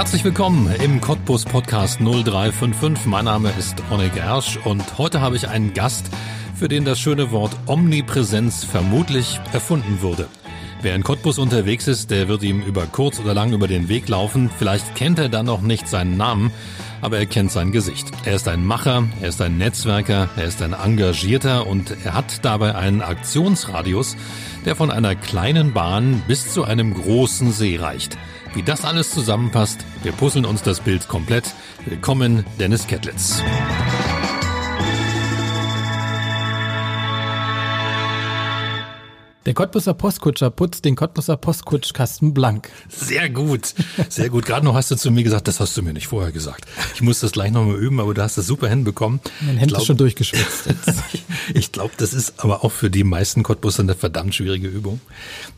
[0.00, 3.06] Herzlich willkommen im Cottbus Podcast 0355.
[3.06, 6.10] Mein Name ist Onik Ersch und heute habe ich einen Gast,
[6.54, 10.26] für den das schöne Wort Omnipräsenz vermutlich erfunden wurde.
[10.82, 14.08] Wer in Cottbus unterwegs ist, der wird ihm über kurz oder lang über den Weg
[14.08, 14.50] laufen.
[14.58, 16.52] Vielleicht kennt er dann noch nicht seinen Namen,
[17.02, 18.10] aber er kennt sein Gesicht.
[18.24, 22.46] Er ist ein Macher, er ist ein Netzwerker, er ist ein Engagierter und er hat
[22.46, 24.16] dabei einen Aktionsradius,
[24.64, 28.16] der von einer kleinen Bahn bis zu einem großen See reicht.
[28.54, 31.44] Wie das alles zusammenpasst, wir puzzeln uns das Bild komplett.
[31.84, 33.42] Willkommen, Dennis Kettlitz.
[39.50, 42.70] Der Cottbusser Postkutscher putzt den Cottbusser Postkutschkasten blank.
[42.88, 43.74] Sehr gut,
[44.08, 44.46] sehr gut.
[44.46, 46.66] Gerade noch hast du zu mir gesagt, das hast du mir nicht vorher gesagt.
[46.94, 49.18] Ich muss das gleich nochmal üben, aber du hast das super hinbekommen.
[49.40, 50.68] Mein Hemd glaub, ist schon durchgeschwitzt.
[51.54, 55.00] ich glaube, das ist aber auch für die meisten Cottbusser eine verdammt schwierige Übung,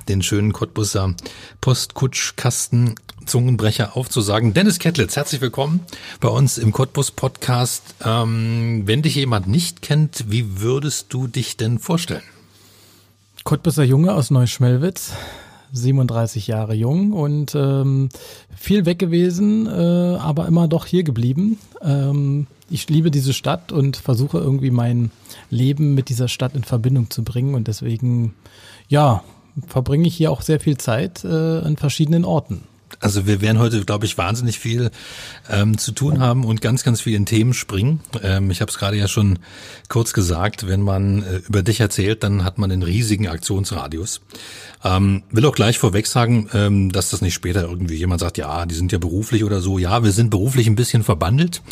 [0.08, 1.14] den schönen Cottbusser
[1.60, 2.94] Postkutschkasten
[3.26, 4.54] Zungenbrecher aufzusagen.
[4.54, 5.80] Dennis Kettlitz, herzlich willkommen
[6.18, 7.82] bei uns im Cottbus Podcast.
[8.02, 12.22] Ähm, wenn dich jemand nicht kennt, wie würdest du dich denn vorstellen?
[13.44, 15.14] Cottbusser Junge aus Neuschmelwitz,
[15.72, 18.08] 37 Jahre jung und ähm,
[18.54, 21.58] viel weg gewesen, äh, aber immer doch hier geblieben.
[21.82, 25.10] Ähm, ich liebe diese Stadt und versuche irgendwie mein
[25.50, 28.34] Leben mit dieser Stadt in Verbindung zu bringen und deswegen,
[28.88, 29.24] ja,
[29.66, 32.62] verbringe ich hier auch sehr viel Zeit äh, an verschiedenen Orten.
[33.02, 34.90] Also wir werden heute, glaube ich, wahnsinnig viel
[35.50, 38.00] ähm, zu tun haben und ganz, ganz viel in Themen springen.
[38.22, 39.40] Ähm, ich habe es gerade ja schon
[39.88, 44.20] kurz gesagt, wenn man äh, über dich erzählt, dann hat man einen riesigen Aktionsradius.
[44.84, 48.66] Ähm, will auch gleich vorweg sagen, ähm, dass das nicht später irgendwie jemand sagt, ja,
[48.66, 49.78] die sind ja beruflich oder so.
[49.78, 51.62] Ja, wir sind beruflich ein bisschen verbandelt.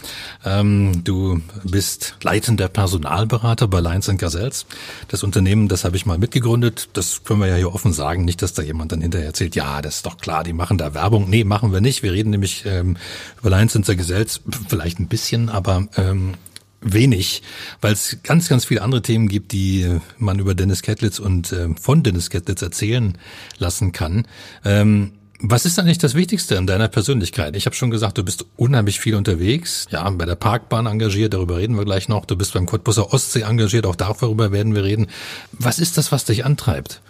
[0.44, 4.66] Ähm, du bist leitender Personalberater bei Lions Gazelles.
[5.08, 6.90] Das Unternehmen, das habe ich mal mitgegründet.
[6.92, 8.24] Das können wir ja hier offen sagen.
[8.24, 10.94] Nicht, dass da jemand dann hinterher erzählt, ja, das ist doch klar, die machen da
[10.94, 11.19] Werbung.
[11.28, 12.02] Nee, machen wir nicht.
[12.02, 12.96] Wir reden nämlich ähm,
[13.40, 16.34] über Lions Gazelles vielleicht ein bisschen, aber ähm,
[16.80, 17.42] wenig,
[17.80, 21.68] weil es ganz, ganz viele andere Themen gibt, die man über Dennis Kettlitz und äh,
[21.80, 23.18] von Dennis Kettlitz erzählen
[23.58, 24.26] lassen kann.
[24.64, 27.56] Ähm, was ist eigentlich das Wichtigste in deiner Persönlichkeit?
[27.56, 31.56] Ich habe schon gesagt, du bist unheimlich viel unterwegs, ja, bei der Parkbahn engagiert, darüber
[31.56, 32.26] reden wir gleich noch.
[32.26, 35.06] Du bist beim Cottbusser Ostsee engagiert, auch darüber werden wir reden.
[35.52, 37.00] Was ist das, was dich antreibt?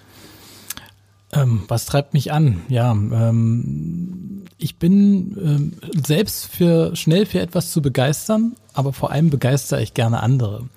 [1.33, 2.63] Ähm, was treibt mich an?
[2.69, 5.73] Ja, ähm, ich bin ähm,
[6.07, 10.69] selbst für schnell für etwas zu begeistern, aber vor allem begeistere ich gerne andere.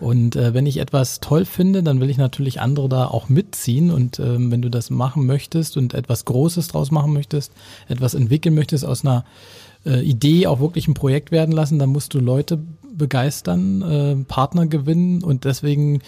[0.00, 3.90] Und äh, wenn ich etwas toll finde, dann will ich natürlich andere da auch mitziehen.
[3.90, 7.52] Und ähm, wenn du das machen möchtest und etwas Großes draus machen möchtest,
[7.88, 9.24] etwas entwickeln möchtest aus einer
[9.86, 12.58] äh, Idee auch wirklich ein Projekt werden lassen, dann musst du Leute
[12.92, 16.00] begeistern, äh, Partner gewinnen und deswegen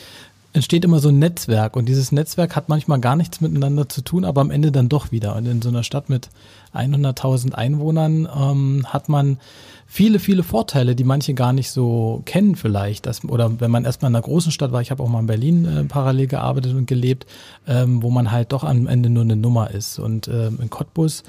[0.56, 4.24] entsteht immer so ein Netzwerk und dieses Netzwerk hat manchmal gar nichts miteinander zu tun,
[4.24, 5.36] aber am Ende dann doch wieder.
[5.36, 6.30] Und in so einer Stadt mit
[6.74, 9.38] 100.000 Einwohnern ähm, hat man
[9.86, 13.04] viele, viele Vorteile, die manche gar nicht so kennen vielleicht.
[13.04, 15.26] Das, oder wenn man erstmal in einer großen Stadt war, ich habe auch mal in
[15.26, 17.26] Berlin äh, parallel gearbeitet und gelebt,
[17.66, 19.98] ähm, wo man halt doch am Ende nur eine Nummer ist.
[19.98, 21.22] Und ähm, in Cottbus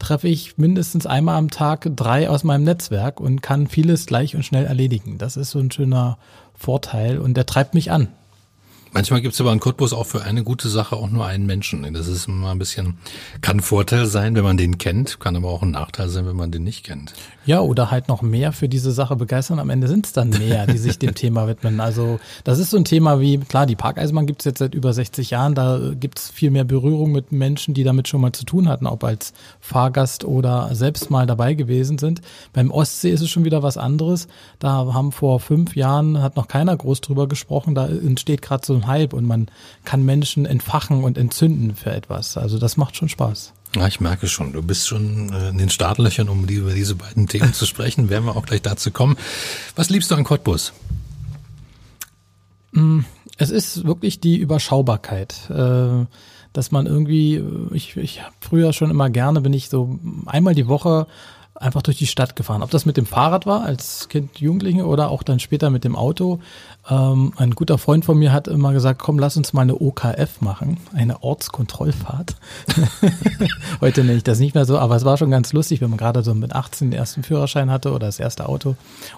[0.00, 4.44] treffe ich mindestens einmal am Tag drei aus meinem Netzwerk und kann vieles gleich und
[4.44, 5.18] schnell erledigen.
[5.18, 6.18] Das ist so ein schöner
[6.52, 8.08] Vorteil und der treibt mich an.
[8.94, 11.90] Manchmal gibt es aber in Cottbus auch für eine gute Sache auch nur einen Menschen.
[11.94, 12.98] Das ist immer ein bisschen,
[13.40, 16.36] kann ein Vorteil sein, wenn man den kennt, kann aber auch ein Nachteil sein, wenn
[16.36, 17.14] man den nicht kennt.
[17.46, 19.58] Ja, oder halt noch mehr für diese Sache begeistern.
[19.58, 21.80] Am Ende sind es dann mehr, die sich dem Thema widmen.
[21.80, 24.92] Also das ist so ein Thema wie, klar, die Parkeisenbahn gibt es jetzt seit über
[24.92, 25.54] 60 Jahren.
[25.54, 28.86] Da gibt es viel mehr Berührung mit Menschen, die damit schon mal zu tun hatten,
[28.86, 32.20] ob als Fahrgast oder selbst mal dabei gewesen sind.
[32.52, 34.28] Beim Ostsee ist es schon wieder was anderes.
[34.58, 38.81] Da haben vor fünf Jahren, hat noch keiner groß drüber gesprochen, da entsteht gerade so
[38.82, 39.46] ein Hype und man
[39.84, 42.36] kann Menschen entfachen und entzünden für etwas.
[42.36, 43.52] Also das macht schon Spaß.
[43.74, 47.26] Ja, ich merke schon, du bist schon äh, in den Startlöchern, um über diese beiden
[47.26, 48.10] Themen zu sprechen.
[48.10, 49.16] Werden wir auch gleich dazu kommen.
[49.76, 50.74] Was liebst du an Cottbus?
[52.72, 53.00] Mm,
[53.38, 56.04] es ist wirklich die Überschaubarkeit, äh,
[56.52, 57.42] dass man irgendwie,
[57.72, 61.06] ich, ich habe früher schon immer gerne, bin ich so einmal die Woche
[61.54, 62.62] einfach durch die Stadt gefahren.
[62.62, 65.96] Ob das mit dem Fahrrad war als Kind, Jugendliche oder auch dann später mit dem
[65.96, 66.40] Auto.
[66.90, 70.40] Ähm, ein guter Freund von mir hat immer gesagt, komm, lass uns mal eine OKF
[70.40, 72.36] machen, eine Ortskontrollfahrt.
[73.80, 75.98] Heute nenne ich das nicht mehr so, aber es war schon ganz lustig, wenn man
[75.98, 78.74] gerade so mit 18 den ersten Führerschein hatte oder das erste Auto.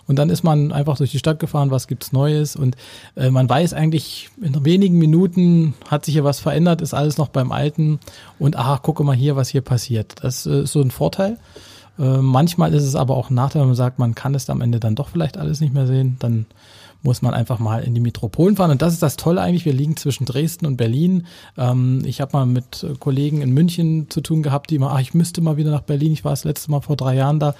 [0.06, 2.76] Und dann ist man einfach durch die Stadt gefahren, was gibt's Neues und
[3.16, 7.28] äh, man weiß eigentlich, in wenigen Minuten hat sich hier was verändert, ist alles noch
[7.28, 8.00] beim Alten
[8.38, 10.16] und ach, gucke mal hier, was hier passiert.
[10.22, 11.38] Das äh, ist so ein Vorteil.
[11.98, 14.60] Äh, manchmal ist es aber auch ein Nachteil, wenn man sagt, man kann es am
[14.60, 16.16] Ende dann doch vielleicht alles nicht mehr sehen.
[16.18, 16.46] Dann
[17.02, 18.70] muss man einfach mal in die Metropolen fahren.
[18.70, 19.66] Und das ist das Tolle eigentlich.
[19.66, 21.26] Wir liegen zwischen Dresden und Berlin.
[21.58, 25.14] Ähm, ich habe mal mit Kollegen in München zu tun gehabt, die immer, ach, ich
[25.14, 26.12] müsste mal wieder nach Berlin.
[26.12, 27.54] Ich war das letzte Mal vor drei Jahren da.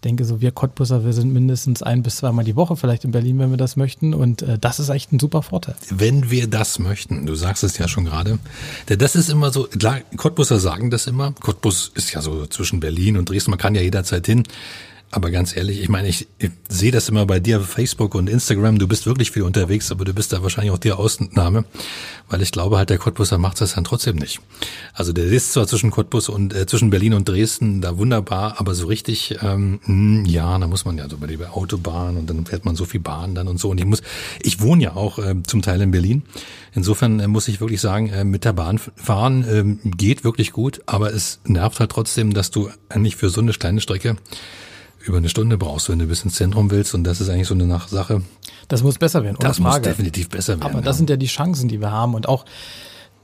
[0.00, 3.10] Ich denke, so wir Cottbusser, wir sind mindestens ein bis zweimal die Woche vielleicht in
[3.10, 4.14] Berlin, wenn wir das möchten.
[4.14, 5.74] Und äh, das ist echt ein super Vorteil.
[5.90, 8.38] Wenn wir das möchten, du sagst es ja schon gerade,
[8.86, 11.32] das ist immer so, klar, Cottbusser sagen das immer.
[11.32, 14.44] Cottbus ist ja so zwischen Berlin und Dresden, man kann ja jederzeit hin.
[15.12, 18.30] Aber ganz ehrlich, ich meine, ich, ich sehe das immer bei dir auf Facebook und
[18.30, 18.78] Instagram.
[18.78, 21.64] Du bist wirklich viel unterwegs, aber du bist da wahrscheinlich auch die Ausnahme,
[22.28, 24.40] weil ich glaube halt, der Cottbusser macht das dann trotzdem nicht.
[24.94, 28.76] Also der ist zwar zwischen Cottbus und äh, zwischen Berlin und Dresden da wunderbar, aber
[28.76, 32.46] so richtig, ähm, hm, ja, da muss man ja so bei der Autobahn und dann
[32.46, 33.68] fährt man so viel Bahn dann und so.
[33.70, 34.02] Und ich muss,
[34.40, 36.22] ich wohne ja auch äh, zum Teil in Berlin.
[36.72, 40.82] Insofern äh, muss ich wirklich sagen, äh, mit der Bahn fahren äh, geht wirklich gut,
[40.86, 44.16] aber es nervt halt trotzdem, dass du eigentlich für so eine kleine Strecke
[45.00, 46.94] über eine Stunde brauchst, wenn du bis ins Zentrum willst.
[46.94, 48.22] Und das ist eigentlich so eine Sache.
[48.68, 49.36] Das muss besser werden.
[49.40, 49.78] Das Frage.
[49.78, 50.62] muss definitiv besser werden.
[50.62, 50.98] Aber das ja.
[50.98, 52.14] sind ja die Chancen, die wir haben.
[52.14, 52.44] Und auch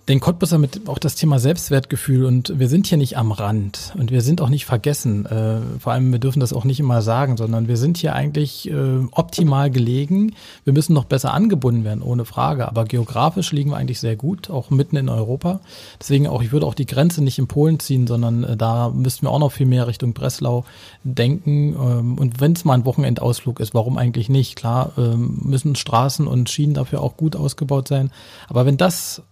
[0.08, 4.12] den Cottbusser mit auch das Thema Selbstwertgefühl und wir sind hier nicht am Rand und
[4.12, 5.26] wir sind auch nicht vergessen.
[5.26, 8.70] Äh, vor allem, wir dürfen das auch nicht immer sagen, sondern wir sind hier eigentlich
[8.70, 10.36] äh, optimal gelegen.
[10.62, 12.68] Wir müssen noch besser angebunden werden, ohne Frage.
[12.68, 15.60] Aber geografisch liegen wir eigentlich sehr gut, auch mitten in Europa.
[16.00, 19.26] Deswegen auch, ich würde auch die Grenze nicht in Polen ziehen, sondern äh, da müssten
[19.26, 20.64] wir auch noch viel mehr Richtung Breslau
[21.02, 21.74] denken.
[21.74, 24.54] Ähm, und wenn es mal ein Wochenendausflug ist, warum eigentlich nicht?
[24.54, 28.12] Klar, ähm, müssen Straßen und Schienen dafür auch gut ausgebaut sein.
[28.48, 29.22] Aber wenn das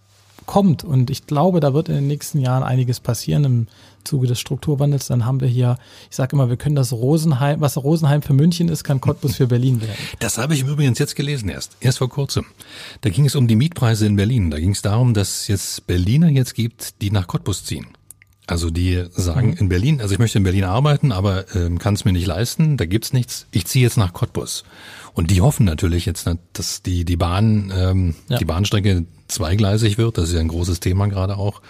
[0.45, 0.83] kommt.
[0.83, 3.67] Und ich glaube, da wird in den nächsten Jahren einiges passieren im
[4.03, 5.07] Zuge des Strukturwandels.
[5.07, 5.77] Dann haben wir hier,
[6.09, 9.47] ich sage immer, wir können das Rosenheim, was Rosenheim für München ist, kann Cottbus für
[9.47, 9.95] Berlin werden.
[10.19, 12.45] Das habe ich übrigens jetzt gelesen erst, erst vor kurzem.
[13.01, 14.51] Da ging es um die Mietpreise in Berlin.
[14.51, 17.87] Da ging es darum, dass es jetzt Berliner jetzt gibt, die nach Cottbus ziehen.
[18.47, 19.57] Also die sagen mhm.
[19.57, 22.77] in Berlin, also ich möchte in Berlin arbeiten, aber ähm, kann es mir nicht leisten,
[22.77, 23.47] da gibt's nichts.
[23.49, 24.63] Ich ziehe jetzt nach Cottbus.
[25.13, 28.37] Und die hoffen natürlich jetzt, dass die die Bahn ähm, ja.
[28.37, 30.17] die Bahnstrecke zweigleisig wird.
[30.17, 31.61] Das ist ja ein großes Thema gerade auch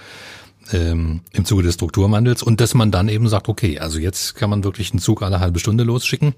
[0.72, 4.50] ähm, im Zuge des Strukturwandels und dass man dann eben sagt, okay, also jetzt kann
[4.50, 6.34] man wirklich einen Zug alle halbe Stunde losschicken.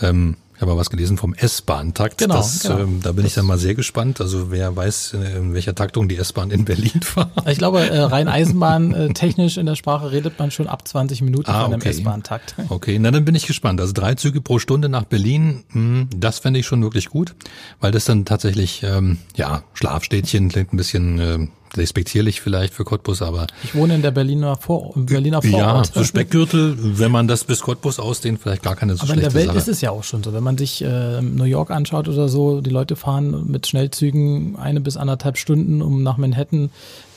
[0.00, 2.18] Ähm, ich habe was gelesen vom S-Bahn-Takt.
[2.18, 2.78] Genau, das, genau.
[2.78, 4.20] Ähm, da bin das ich dann mal sehr gespannt.
[4.20, 7.30] Also wer weiß, in welcher Taktung die S-Bahn in Berlin fährt.
[7.46, 11.22] Ich glaube, äh, rein Eisenbahn äh, technisch in der Sprache redet man schon ab 20
[11.22, 12.54] Minuten ah, von einem S-Bahn-Takt.
[12.68, 13.80] Okay, na dann bin ich gespannt.
[13.80, 17.34] Also drei Züge pro Stunde nach Berlin, mh, hm, das fände ich schon wirklich gut,
[17.80, 23.22] weil das dann tatsächlich, ähm, ja, Schlafstädtchen klingt ein bisschen äh, despektierlich vielleicht für Cottbus,
[23.22, 23.46] aber.
[23.62, 25.88] Ich wohne in der Berliner, Vor Berliner Vorort.
[25.88, 29.20] Ja, so Speckgürtel, wenn man das bis Cottbus ausdehnt, vielleicht gar keine so Aber in
[29.20, 29.58] der Welt Sache.
[29.58, 30.32] ist es ja auch schon so.
[30.32, 34.80] Wenn man sich äh, New York anschaut oder so, die Leute fahren mit Schnellzügen eine
[34.80, 36.70] bis anderthalb Stunden, um nach Manhattan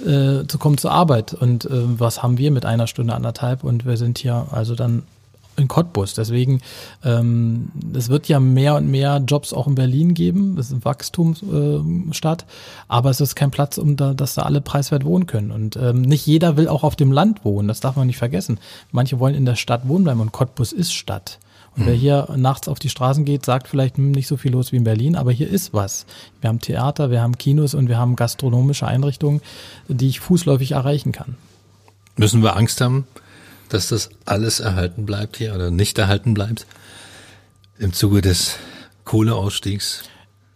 [0.06, 1.33] äh, zu kommen zur Arbeit.
[1.33, 3.63] Und äh, was haben wir mit einer Stunde anderthalb?
[3.63, 5.04] Und wir sind hier also dann
[5.57, 6.13] in Cottbus.
[6.13, 6.62] Deswegen,
[7.04, 10.57] ähm, es wird ja mehr und mehr Jobs auch in Berlin geben.
[10.57, 12.45] Es ist eine Wachstumsstadt, äh,
[12.88, 15.51] aber es ist kein Platz, um da, dass da alle preiswert wohnen können.
[15.51, 17.68] Und ähm, nicht jeder will auch auf dem Land wohnen.
[17.68, 18.59] Das darf man nicht vergessen.
[18.92, 21.39] Manche wollen in der Stadt wohnen bleiben und Cottbus ist Stadt.
[21.75, 22.00] Und wer hm.
[22.00, 24.83] hier nachts auf die Straßen geht, sagt vielleicht hm, nicht so viel los wie in
[24.83, 26.06] Berlin, aber hier ist was.
[26.42, 29.42] Wir haben Theater, wir haben Kinos und wir haben gastronomische Einrichtungen,
[29.88, 31.35] die ich fußläufig erreichen kann.
[32.16, 33.06] Müssen wir Angst haben,
[33.69, 36.66] dass das alles erhalten bleibt hier oder nicht erhalten bleibt
[37.80, 38.57] im Zuge des
[39.06, 40.04] Kohleausstiegs?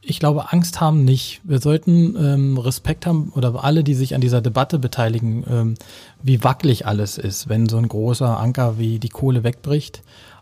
[0.03, 1.41] Ich glaube, Angst haben nicht.
[1.43, 5.75] Wir sollten ähm, Respekt haben oder alle, die sich an dieser Debatte beteiligen, ähm,
[6.23, 10.01] wie wackelig alles ist, wenn so ein großer Anker wie die Kohle wegbricht.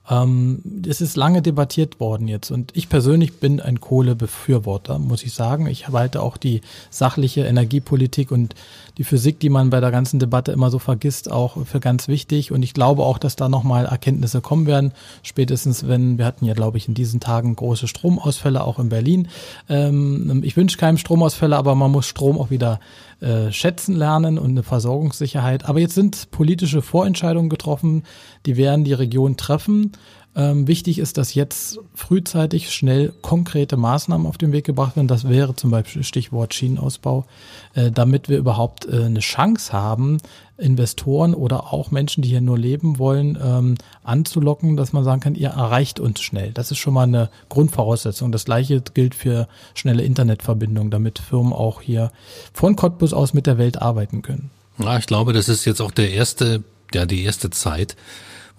[0.09, 5.33] Ähm, es ist lange debattiert worden jetzt und ich persönlich bin ein Kohlebefürworter, muss ich
[5.33, 5.67] sagen.
[5.67, 8.55] Ich halte auch die sachliche Energiepolitik und
[8.97, 12.51] die Physik, die man bei der ganzen Debatte immer so vergisst, auch für ganz wichtig.
[12.51, 14.91] Und ich glaube auch, dass da nochmal Erkenntnisse kommen werden.
[15.21, 19.27] Spätestens, wenn, wir hatten ja, glaube ich, in diesen Tagen große Stromausfälle auch in Berlin.
[19.69, 22.79] Ähm, ich wünsche keinem Stromausfälle, aber man muss Strom auch wieder
[23.21, 25.65] äh, schätzen lernen und eine Versorgungssicherheit.
[25.65, 28.03] Aber jetzt sind politische Vorentscheidungen getroffen,
[28.45, 29.91] die werden die Region treffen.
[30.35, 35.07] Ähm, wichtig ist, dass jetzt frühzeitig schnell konkrete Maßnahmen auf den Weg gebracht werden.
[35.07, 37.25] Das wäre zum Beispiel Stichwort Schienenausbau,
[37.73, 40.19] äh, damit wir überhaupt äh, eine Chance haben,
[40.57, 45.33] Investoren oder auch Menschen, die hier nur leben wollen, ähm, anzulocken, dass man sagen kann,
[45.33, 46.51] ihr erreicht uns schnell.
[46.51, 48.31] Das ist schon mal eine Grundvoraussetzung.
[48.31, 52.11] Das gleiche gilt für schnelle Internetverbindungen, damit Firmen auch hier
[52.53, 54.51] von Cottbus aus mit der Welt arbeiten können.
[54.77, 57.95] Ja, ich glaube, das ist jetzt auch der erste, ja, die erste Zeit,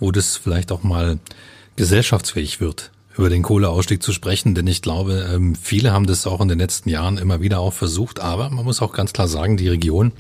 [0.01, 1.19] wo das vielleicht auch mal
[1.81, 6.43] gesellschaftsfähig wird, über den Kohleausstieg zu sprechen, denn ich glaube, ähm, viele haben das auch
[6.43, 9.57] in den letzten Jahren immer wieder auch versucht, aber man muss auch ganz klar sagen,
[9.57, 10.13] die Region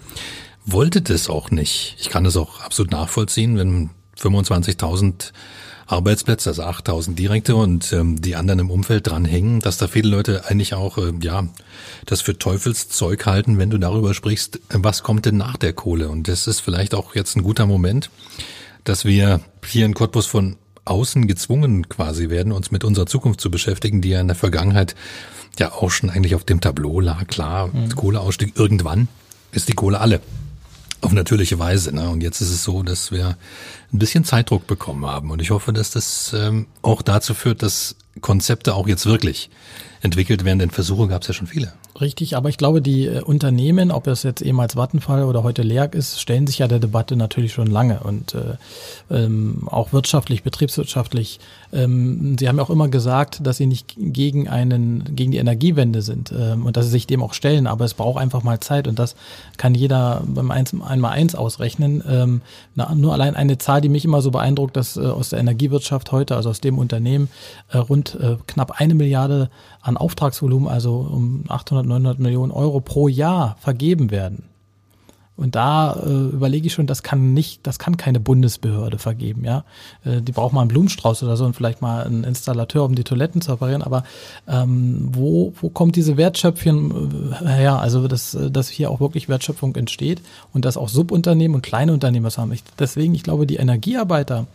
[0.64, 1.96] wollte das auch nicht.
[2.00, 5.32] Ich kann das auch absolut nachvollziehen, wenn 25.000
[5.86, 10.08] Arbeitsplätze, also 8.000 direkte und ähm, die anderen im Umfeld dran hängen, dass da viele
[10.08, 11.46] Leute eigentlich auch, äh, ja,
[12.06, 16.08] das für Teufelszeug halten, wenn du darüber sprichst, was kommt denn nach der Kohle?
[16.08, 18.08] Und das ist vielleicht auch jetzt ein guter Moment,
[18.84, 23.50] dass wir hier in Cottbus von außen gezwungen quasi werden, uns mit unserer Zukunft zu
[23.50, 24.94] beschäftigen, die ja in der Vergangenheit
[25.58, 27.26] ja auch schon eigentlich auf dem Tableau lag.
[27.26, 27.94] Klar, mhm.
[27.94, 29.08] Kohleausstieg irgendwann
[29.52, 30.20] ist die Kohle alle.
[31.02, 31.94] Auf natürliche Weise.
[31.94, 32.10] Ne?
[32.10, 33.38] Und jetzt ist es so, dass wir
[33.90, 35.30] ein bisschen Zeitdruck bekommen haben.
[35.30, 39.48] Und ich hoffe, dass das ähm, auch dazu führt, dass Konzepte auch jetzt wirklich
[40.02, 41.72] entwickelt werden, denn Versuche gab es ja schon viele.
[42.00, 45.94] Richtig, aber ich glaube, die äh, Unternehmen, ob es jetzt ehemals Vattenfall oder heute Leag
[45.94, 48.56] ist, stellen sich ja der Debatte natürlich schon lange und äh,
[49.10, 51.40] ähm, auch wirtschaftlich, betriebswirtschaftlich.
[51.72, 56.00] Ähm, sie haben ja auch immer gesagt, dass sie nicht gegen einen, gegen die Energiewende
[56.00, 58.88] sind ähm, und dass sie sich dem auch stellen, aber es braucht einfach mal Zeit
[58.88, 59.14] und das
[59.58, 62.02] kann jeder beim eins, einmal eins ausrechnen.
[62.08, 62.40] Ähm,
[62.74, 66.12] na, nur allein eine Zahl, die mich immer so beeindruckt, dass äh, aus der Energiewirtschaft
[66.12, 67.28] heute, also aus dem Unternehmen,
[67.68, 69.50] äh, rund äh, knapp eine Milliarde
[69.82, 74.44] an Auftragsvolumen, also um 800, 900 Millionen Euro pro Jahr vergeben werden.
[75.40, 79.64] Und da äh, überlege ich schon, das kann nicht, das kann keine Bundesbehörde vergeben, ja.
[80.04, 83.04] Äh, die braucht mal einen Blumenstrauß oder so und vielleicht mal einen Installateur, um die
[83.04, 83.80] Toiletten zu reparieren.
[83.80, 84.04] Aber
[84.46, 87.78] ähm, wo, wo kommt diese Wertschöpfung äh, her?
[87.78, 90.20] Also dass, dass hier auch wirklich Wertschöpfung entsteht
[90.52, 92.52] und dass auch Subunternehmen und kleine Unternehmen was haben.
[92.52, 94.46] Ich, deswegen, ich glaube, die Energiearbeiter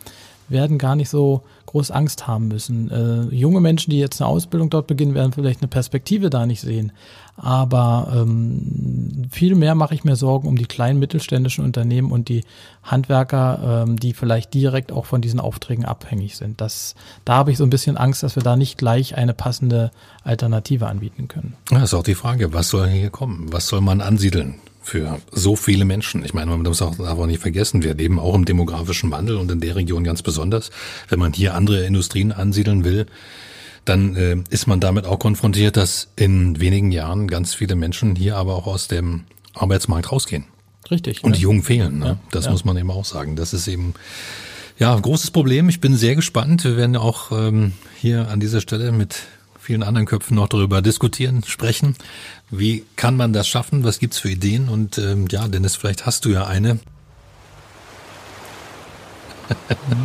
[0.49, 2.89] werden gar nicht so groß Angst haben müssen.
[2.89, 6.61] Äh, junge Menschen, die jetzt eine Ausbildung dort beginnen, werden vielleicht eine Perspektive da nicht
[6.61, 6.91] sehen.
[7.37, 12.45] Aber ähm, viel mehr mache ich mir Sorgen um die kleinen mittelständischen Unternehmen und die
[12.81, 16.61] Handwerker, ähm, die vielleicht direkt auch von diesen Aufträgen abhängig sind.
[16.61, 19.91] Das, da habe ich so ein bisschen Angst, dass wir da nicht gleich eine passende
[20.23, 21.55] Alternative anbieten können.
[21.69, 23.51] Das ist auch die Frage, was soll hier kommen?
[23.51, 24.55] Was soll man ansiedeln?
[24.85, 26.23] Für so viele Menschen.
[26.23, 29.37] Ich meine, man muss auch, darf auch nicht vergessen, wir leben auch im demografischen Wandel
[29.37, 30.69] und in der Region ganz besonders.
[31.09, 33.07] Wenn man hier andere Industrien ansiedeln will,
[33.83, 38.37] dann äh, ist man damit auch konfrontiert, dass in wenigen Jahren ganz viele Menschen hier
[38.37, 39.23] aber auch aus dem
[39.55, 40.45] Arbeitsmarkt rausgehen.
[40.91, 41.23] Richtig.
[41.23, 41.37] Und ja.
[41.37, 41.99] die Jungen fehlen.
[41.99, 42.05] Ne?
[42.05, 42.51] Ja, das ja.
[42.51, 43.35] muss man eben auch sagen.
[43.35, 43.95] Das ist eben
[44.77, 45.67] ja ein großes Problem.
[45.67, 46.63] Ich bin sehr gespannt.
[46.63, 49.23] Wir werden auch ähm, hier an dieser Stelle mit
[49.65, 51.95] vielen anderen Köpfen noch darüber diskutieren, sprechen.
[52.49, 53.83] Wie kann man das schaffen?
[53.83, 54.69] Was gibt's für Ideen?
[54.69, 56.79] Und ähm, ja, Dennis, vielleicht hast du ja eine.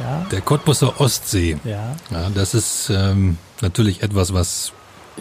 [0.00, 0.26] ja.
[0.30, 1.58] Der Cottbusser Ostsee.
[1.64, 1.96] Ja.
[2.10, 4.72] ja das ist ähm, natürlich etwas, was,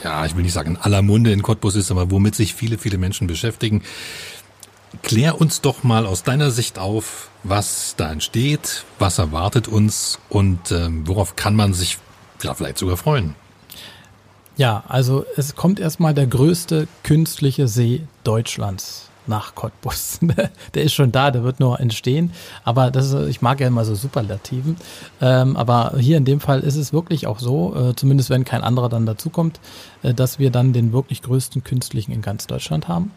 [0.04, 2.78] ja, ich will nicht sagen in aller Munde in Cottbus ist, aber womit sich viele,
[2.78, 3.82] viele Menschen beschäftigen.
[5.02, 10.72] Klär uns doch mal aus deiner Sicht auf, was da entsteht, was erwartet uns und
[10.72, 11.98] ähm, worauf kann man sich
[12.42, 13.36] ja, vielleicht sogar freuen.
[14.56, 20.20] Ja, also es kommt erstmal der größte künstliche See Deutschlands nach Cottbus.
[20.74, 22.32] der ist schon da, der wird nur entstehen.
[22.64, 24.76] Aber das ist, ich mag ja immer so Superlativen.
[25.22, 28.64] Ähm, aber hier in dem Fall ist es wirklich auch so, äh, zumindest wenn kein
[28.64, 29.60] anderer dann dazukommt,
[30.04, 33.12] äh, dass wir dann den wirklich größten künstlichen in ganz Deutschland haben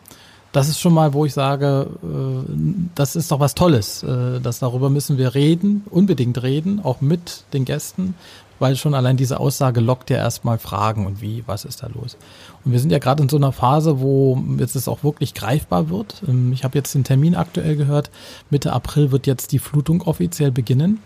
[0.56, 2.50] das ist schon mal, wo ich sage, äh,
[2.94, 4.02] das ist doch was Tolles.
[4.02, 8.14] Äh, dass darüber müssen wir reden, unbedingt reden, auch mit den Gästen,
[8.58, 12.16] weil schon allein diese Aussage lockt ja erstmal Fragen und wie, was ist da los.
[12.64, 15.90] Und wir sind ja gerade in so einer Phase, wo jetzt es auch wirklich greifbar
[15.90, 16.22] wird.
[16.26, 18.10] Ähm, ich habe jetzt den Termin aktuell gehört.
[18.48, 21.02] Mitte April wird jetzt die Flutung offiziell beginnen.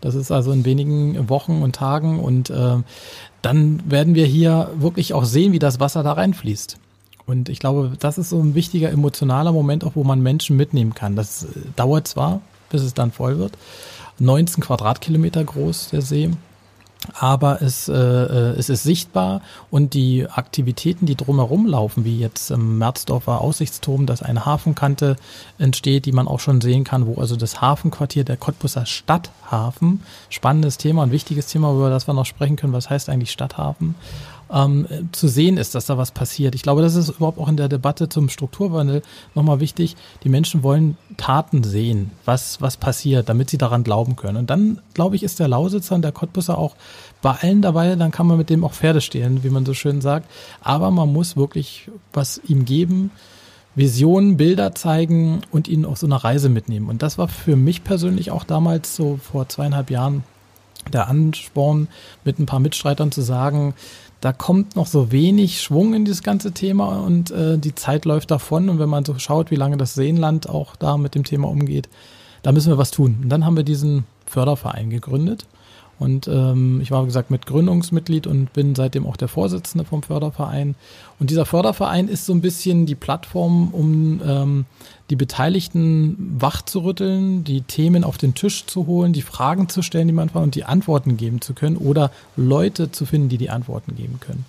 [0.00, 2.76] Das ist also in wenigen Wochen und Tagen und äh,
[3.42, 6.78] dann werden wir hier wirklich auch sehen, wie das Wasser da reinfließt.
[7.26, 10.94] Und ich glaube, das ist so ein wichtiger emotionaler Moment, auch wo man Menschen mitnehmen
[10.94, 11.16] kann.
[11.16, 13.52] Das äh, dauert zwar, bis es dann voll wird.
[14.18, 16.30] 19 Quadratkilometer groß, der See.
[17.18, 22.52] Aber es, äh, äh, es ist sichtbar und die Aktivitäten, die drumherum laufen, wie jetzt
[22.52, 25.16] im Merzdorfer Aussichtsturm, dass eine Hafenkante
[25.58, 30.78] entsteht, die man auch schon sehen kann, wo also das Hafenquartier der Cottbusser Stadthafen, spannendes
[30.78, 33.96] Thema, ein wichtiges Thema, über das wir noch sprechen können, was heißt eigentlich Stadthafen,
[34.52, 36.54] ähm, zu sehen ist, dass da was passiert.
[36.54, 39.02] Ich glaube, das ist überhaupt auch in der Debatte zum Strukturwandel
[39.34, 39.96] nochmal wichtig.
[40.22, 44.36] Die Menschen wollen Taten sehen, was, was passiert, damit sie daran glauben können.
[44.36, 46.76] Und dann, glaube ich, ist der Lausitzer und der Cottbusser auch
[47.22, 50.00] bei allen dabei, dann kann man mit dem auch Pferde stehlen, wie man so schön
[50.00, 50.30] sagt.
[50.60, 53.10] Aber man muss wirklich was ihm geben,
[53.74, 56.90] Visionen, Bilder zeigen und ihn auf so einer Reise mitnehmen.
[56.90, 60.24] Und das war für mich persönlich auch damals so vor zweieinhalb Jahren
[60.92, 61.88] der Ansporn,
[62.24, 63.74] mit ein paar Mitstreitern zu sagen,
[64.22, 68.30] da kommt noch so wenig Schwung in dieses ganze Thema und äh, die Zeit läuft
[68.30, 68.68] davon.
[68.68, 71.88] Und wenn man so schaut, wie lange das Seenland auch da mit dem Thema umgeht,
[72.44, 73.18] da müssen wir was tun.
[73.20, 75.46] Und dann haben wir diesen Förderverein gegründet.
[76.02, 80.02] Und ähm, ich war, wie gesagt, mit Gründungsmitglied und bin seitdem auch der Vorsitzende vom
[80.02, 80.74] Förderverein.
[81.20, 84.64] Und dieser Förderverein ist so ein bisschen die Plattform, um ähm,
[85.10, 89.80] die Beteiligten wach zu rütteln, die Themen auf den Tisch zu holen, die Fragen zu
[89.80, 93.50] stellen, die man und die Antworten geben zu können oder Leute zu finden, die die
[93.50, 94.44] Antworten geben können.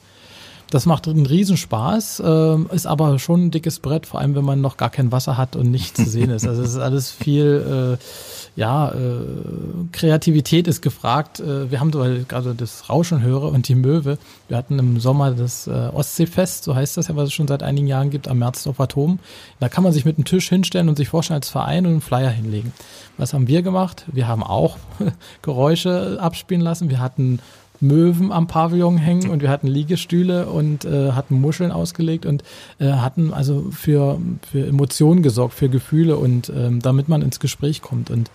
[0.73, 4.59] Das macht einen Riesenspaß, äh, ist aber schon ein dickes Brett, vor allem wenn man
[4.59, 6.47] noch gar kein Wasser hat und nichts zu sehen ist.
[6.47, 8.95] Also es ist alles viel, äh, ja, äh,
[9.91, 11.39] Kreativität ist gefragt.
[11.39, 14.17] Äh, wir haben weil gerade das Rauschen höre und die Möwe.
[14.47, 17.61] Wir hatten im Sommer das äh, Ostseefest, so heißt das ja, was es schon seit
[17.61, 19.19] einigen Jahren gibt, am Märzdorf Atom.
[19.59, 22.01] Da kann man sich mit einem Tisch hinstellen und sich vorstellen als Verein und einen
[22.01, 22.73] Flyer hinlegen.
[23.19, 24.05] Was haben wir gemacht?
[24.11, 24.77] Wir haben auch
[25.43, 26.89] Geräusche abspielen lassen.
[26.89, 27.37] Wir hatten
[27.83, 32.43] Möwen am Pavillon hängen und wir hatten Liegestühle und äh, hatten Muscheln ausgelegt und
[32.79, 37.81] äh, hatten also für, für Emotionen gesorgt, für Gefühle und ähm, damit man ins Gespräch
[37.81, 38.09] kommt.
[38.09, 38.31] Und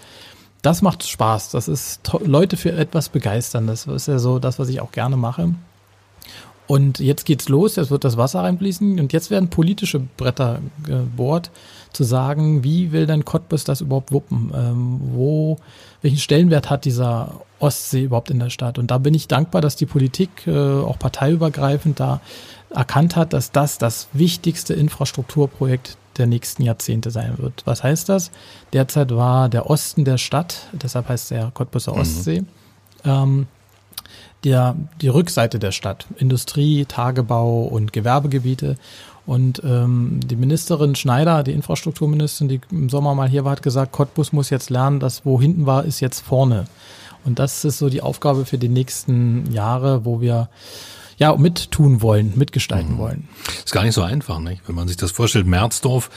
[0.61, 1.51] das macht Spaß.
[1.51, 3.67] Das ist Leute für etwas begeistern.
[3.67, 5.55] Das ist ja so das, was ich auch gerne mache.
[6.67, 11.51] Und jetzt geht's los, jetzt wird das Wasser reinfließen und jetzt werden politische Bretter gebohrt,
[11.93, 14.53] zu sagen, wie will denn Cottbus das überhaupt wuppen?
[14.55, 15.59] Ähm, wo,
[16.03, 18.79] welchen Stellenwert hat dieser Ostsee überhaupt in der Stadt?
[18.79, 22.21] Und da bin ich dankbar, dass die Politik äh, auch parteiübergreifend da
[22.71, 27.63] erkannt hat, dass das das wichtigste Infrastrukturprojekt der nächsten Jahrzehnte sein wird.
[27.65, 28.31] Was heißt das?
[28.73, 32.01] Derzeit war der Osten der Stadt, deshalb heißt der Cottbuser mhm.
[32.01, 32.45] Ostsee,
[33.05, 33.47] ähm,
[34.45, 38.77] der, die Rückseite der Stadt, Industrie, Tagebau und Gewerbegebiete.
[39.29, 43.93] Und ähm, die Ministerin Schneider, die Infrastrukturministerin, die im Sommer mal hier war, hat gesagt,
[43.93, 46.65] Cottbus muss jetzt lernen, dass wo hinten war, ist jetzt vorne.
[47.27, 50.49] Und das ist so die Aufgabe für die nächsten Jahre, wo wir
[51.19, 52.99] ja mittun wollen, mitgestalten mhm.
[52.99, 53.29] wollen.
[53.63, 54.63] Ist gar nicht so einfach, nicht?
[54.67, 56.09] Wenn man sich das vorstellt, Merzdorf,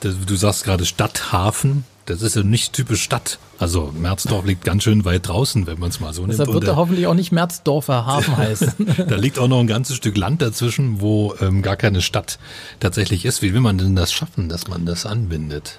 [0.00, 3.38] du sagst gerade Stadthafen, das ist ja nicht typisch Stadt.
[3.58, 6.34] Also Merzdorf liegt ganz schön weit draußen, wenn man es mal so nimmt.
[6.34, 8.72] Deshalb wird er hoffentlich auch nicht Merzdorfer Hafen heißen.
[9.08, 12.38] da liegt auch noch ein ganzes Stück Land dazwischen, wo ähm, gar keine Stadt
[12.80, 13.42] tatsächlich ist.
[13.42, 15.78] Wie will man denn das schaffen, dass man das anbindet?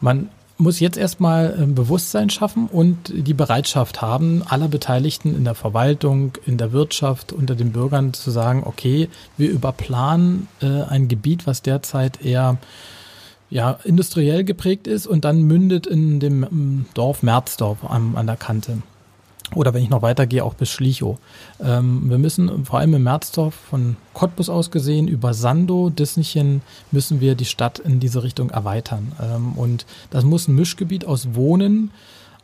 [0.00, 0.28] Man
[0.58, 6.32] muss jetzt erstmal ähm, Bewusstsein schaffen und die Bereitschaft haben, aller Beteiligten in der Verwaltung,
[6.46, 11.62] in der Wirtschaft, unter den Bürgern zu sagen, okay, wir überplanen äh, ein Gebiet, was
[11.62, 12.58] derzeit eher
[13.50, 18.36] ja, industriell geprägt ist und dann mündet in dem mm, Dorf Merzdorf an, an der
[18.36, 18.78] Kante.
[19.54, 21.18] Oder wenn ich noch weitergehe, auch bis Schlichow.
[21.58, 27.20] Ähm, wir müssen vor allem im Merzdorf von Cottbus aus gesehen über Sando, Disneychen müssen
[27.20, 29.12] wir die Stadt in diese Richtung erweitern.
[29.22, 31.92] Ähm, und das muss ein Mischgebiet aus Wohnen,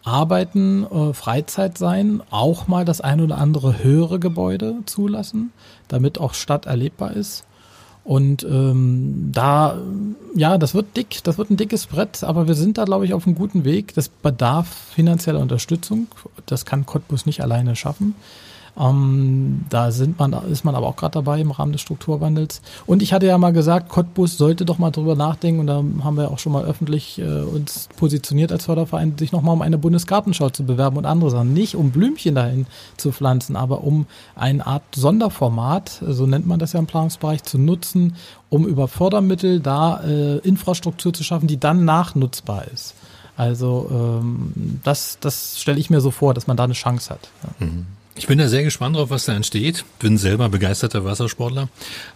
[0.03, 5.53] Arbeiten, äh, Freizeit sein, auch mal das ein oder andere höhere Gebäude zulassen,
[5.89, 7.45] damit auch Stadt erlebbar ist.
[8.05, 9.79] Und ähm, da,
[10.35, 13.15] ja, das wird dick, das wird ein dickes Brett, aber wir sind da, glaube ich,
[13.15, 13.95] auf einem guten Weg.
[13.95, 16.09] Das bedarf finanzieller Unterstützung.
[16.45, 18.15] Das kann Cottbus nicht alleine schaffen.
[18.79, 22.61] Ähm, da sind man, ist man aber auch gerade dabei im Rahmen des Strukturwandels.
[22.87, 26.17] Und ich hatte ja mal gesagt, Cottbus sollte doch mal drüber nachdenken, und da haben
[26.17, 30.51] wir auch schon mal öffentlich äh, uns positioniert als Förderverein, sich nochmal um eine Bundesgartenschau
[30.51, 31.53] zu bewerben und andere Sachen.
[31.53, 36.73] Nicht um Blümchen dahin zu pflanzen, aber um eine Art Sonderformat, so nennt man das
[36.73, 38.17] ja im Planungsbereich, zu nutzen,
[38.49, 42.95] um über Fördermittel da äh, Infrastruktur zu schaffen, die dann nachnutzbar ist.
[43.37, 47.29] Also ähm, das, das stelle ich mir so vor, dass man da eine Chance hat.
[47.43, 47.67] Ja.
[47.67, 47.87] Mhm.
[48.17, 49.85] Ich bin da sehr gespannt drauf, was da entsteht.
[49.99, 51.69] Bin selber begeisterter Wassersportler,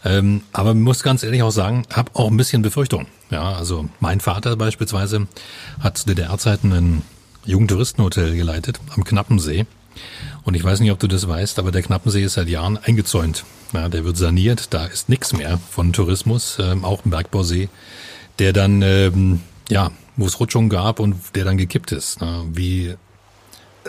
[0.04, 3.06] ähm, aber muss ganz ehrlich auch sagen, habe auch ein bisschen Befürchtung.
[3.30, 5.26] Ja, also mein Vater beispielsweise
[5.80, 7.02] hat zu DDR-Zeiten ein
[7.44, 9.66] Jugendtouristenhotel geleitet am Knappensee.
[10.44, 13.44] Und ich weiß nicht, ob du das weißt, aber der Knappensee ist seit Jahren eingezäunt.
[13.72, 17.68] Ja, der wird saniert, da ist nichts mehr von Tourismus, ähm, auch im Bergbausee,
[18.38, 22.18] der dann, ähm, ja, wo es Rutschungen gab und der dann gekippt ist.
[22.20, 22.94] Na, wie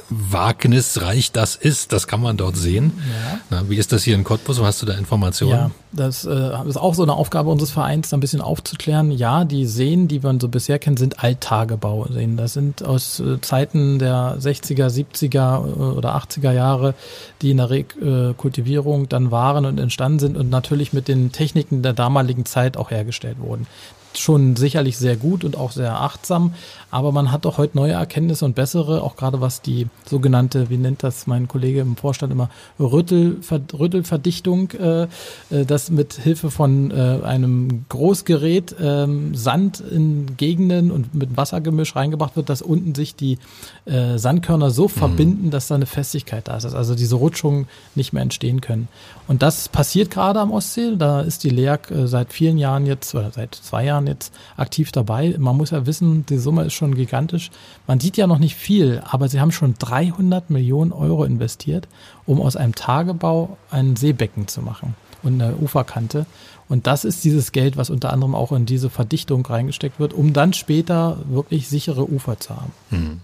[0.10, 1.94] wagnisreich das ist.
[1.94, 2.94] Das kann man dort sehen.
[2.98, 3.40] Ja.
[3.50, 4.62] Na, wie ist das hier in Cottbus?
[4.62, 5.52] Hast du da Informationen?
[5.52, 9.12] Ja, das äh, ist auch so eine Aufgabe unseres Vereins, da ein bisschen aufzuklären.
[9.12, 12.38] Ja, die Seen, die man so bisher kennt, sind Alttagebau-Seen.
[12.38, 16.94] Das sind aus äh, Zeiten der 60er, 70er äh, oder 80er Jahre,
[17.42, 21.94] die in der Rekultivierung dann waren und entstanden sind und natürlich mit den Techniken der
[21.94, 23.68] damaligen Zeit auch hergestellt wurden
[24.18, 26.54] schon sicherlich sehr gut und auch sehr achtsam,
[26.92, 30.78] aber man hat doch heute neue Erkenntnisse und bessere, auch gerade was die sogenannte, wie
[30.78, 32.50] nennt das mein Kollege im Vorstand immer,
[32.80, 40.92] Rüttelver Rüttelverdichtung, äh, äh, dass mit Hilfe von äh, einem Großgerät äh, Sand in Gegenden
[40.92, 43.38] und mit Wassergemisch reingebracht wird, dass unten sich die
[43.86, 44.90] äh, Sandkörner so mhm.
[44.90, 48.88] verbinden, dass da eine Festigkeit da ist, also diese Rutschungen nicht mehr entstehen können.
[49.28, 53.14] Und das passiert gerade am Ostsee, da ist die LEAG äh, seit vielen Jahren jetzt,
[53.14, 55.36] oder seit zwei Jahren jetzt aktiv dabei.
[55.38, 57.52] Man muss ja wissen, die Summe ist schon gigantisch.
[57.86, 61.88] Man sieht ja noch nicht viel, aber sie haben schon 300 Millionen Euro investiert,
[62.26, 66.26] um aus einem Tagebau ein Seebecken zu machen und eine Uferkante.
[66.68, 70.34] Und das ist dieses Geld, was unter anderem auch in diese Verdichtung reingesteckt wird, um
[70.34, 72.72] dann später wirklich sichere Ufer zu haben.
[72.90, 73.22] Hm.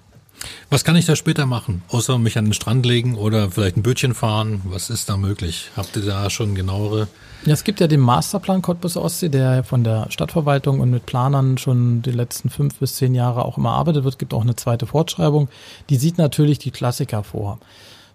[0.69, 1.83] Was kann ich da später machen?
[1.89, 4.61] Außer mich an den Strand legen oder vielleicht ein Bötchen fahren?
[4.65, 5.69] Was ist da möglich?
[5.75, 7.07] Habt ihr da schon genauere?
[7.45, 11.57] Ja, es gibt ja den Masterplan Cottbus Ostsee, der von der Stadtverwaltung und mit Planern
[11.57, 14.15] schon die letzten fünf bis zehn Jahre auch immer arbeitet wird.
[14.15, 15.49] Es gibt auch eine zweite Fortschreibung.
[15.89, 17.59] Die sieht natürlich die Klassiker vor.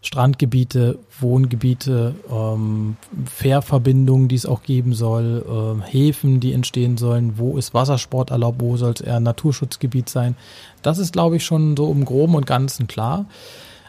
[0.03, 7.59] Strandgebiete, Wohngebiete, ähm, Fährverbindungen, die es auch geben soll, äh, Häfen, die entstehen sollen, wo
[7.59, 10.37] ist Wassersport erlaubt, wo soll es eher ein Naturschutzgebiet sein.
[10.83, 13.27] Das ist, glaube ich, schon so im Groben und Ganzen klar.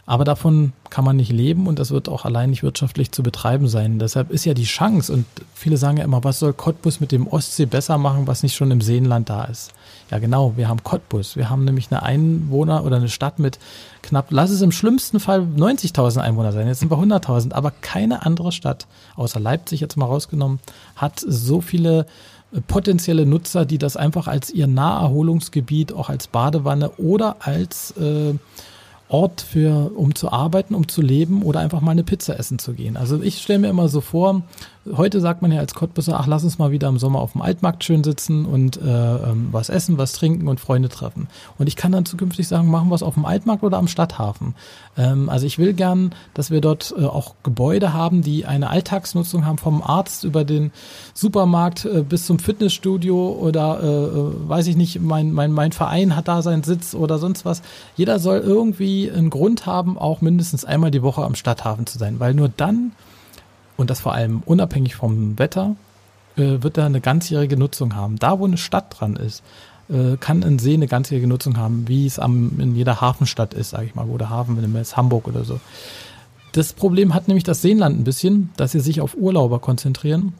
[0.04, 3.68] Aber davon kann man nicht leben und das wird auch allein nicht wirtschaftlich zu betreiben
[3.68, 4.00] sein.
[4.00, 7.28] Deshalb ist ja die Chance und viele sagen ja immer, was soll Cottbus mit dem
[7.28, 9.70] Ostsee besser machen, was nicht schon im Seenland da ist.
[10.10, 11.36] Ja genau, wir haben Cottbus.
[11.36, 13.60] Wir haben nämlich eine Einwohner oder eine Stadt mit
[14.02, 18.26] knapp, lass es im schlimmsten Fall 90.000 Einwohner sein, jetzt sind wir 100.000, aber keine
[18.26, 20.58] andere Stadt, außer Leipzig jetzt mal rausgenommen,
[20.96, 22.06] hat so viele
[22.52, 28.34] äh, potenzielle Nutzer, die das einfach als ihr Naherholungsgebiet, auch als Badewanne oder als äh,
[29.12, 32.72] Ort für, um zu arbeiten, um zu leben oder einfach mal eine Pizza essen zu
[32.72, 32.96] gehen.
[32.96, 34.42] Also ich stelle mir immer so vor,
[34.96, 37.42] heute sagt man ja als Cottbusser, ach, lass uns mal wieder im Sommer auf dem
[37.42, 41.28] Altmarkt schön sitzen und äh, ähm, was essen, was trinken und Freunde treffen.
[41.58, 44.54] Und ich kann dann zukünftig sagen, machen wir es auf dem Altmarkt oder am Stadthafen.
[44.96, 49.46] Ähm, also ich will gern, dass wir dort äh, auch Gebäude haben, die eine Alltagsnutzung
[49.46, 50.72] haben, vom Arzt über den
[51.14, 56.16] Supermarkt äh, bis zum Fitnessstudio oder äh, äh, weiß ich nicht, mein, mein, mein Verein
[56.16, 57.62] hat da seinen Sitz oder sonst was.
[57.96, 62.18] Jeder soll irgendwie einen Grund haben, auch mindestens einmal die Woche am Stadthafen zu sein,
[62.18, 62.92] weil nur dann
[63.82, 65.76] und das vor allem unabhängig vom Wetter,
[66.36, 68.18] äh, wird er eine ganzjährige Nutzung haben.
[68.18, 69.42] Da, wo eine Stadt dran ist,
[69.90, 73.70] äh, kann ein See eine ganzjährige Nutzung haben, wie es am, in jeder Hafenstadt ist,
[73.70, 75.60] sage ich mal, wo der Hafen, wenn du jetzt Hamburg oder so.
[76.52, 80.34] Das Problem hat nämlich das Seenland ein bisschen, dass sie sich auf Urlauber konzentrieren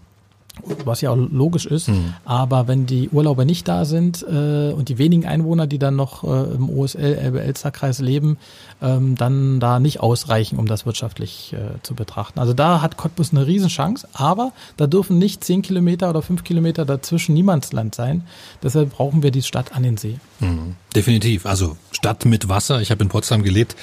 [0.85, 1.89] was ja auch logisch ist.
[1.89, 2.15] Mhm.
[2.25, 6.25] Aber wenn die Urlauber nicht da sind äh, und die wenigen Einwohner, die dann noch
[6.25, 8.37] äh, im OSL, Elbe-Elster-Kreis leben,
[8.81, 12.39] ähm, dann da nicht ausreichen, um das wirtschaftlich äh, zu betrachten.
[12.39, 16.85] Also da hat Cottbus eine Riesenchance, aber da dürfen nicht zehn Kilometer oder fünf Kilometer
[16.85, 18.25] dazwischen Niemandsland sein.
[18.63, 20.19] Deshalb brauchen wir die Stadt an den See.
[20.41, 20.77] Mhm.
[20.95, 21.47] Definitiv.
[21.47, 22.81] Also Stadt mit Wasser.
[22.81, 23.75] Ich habe in Potsdam gelebt.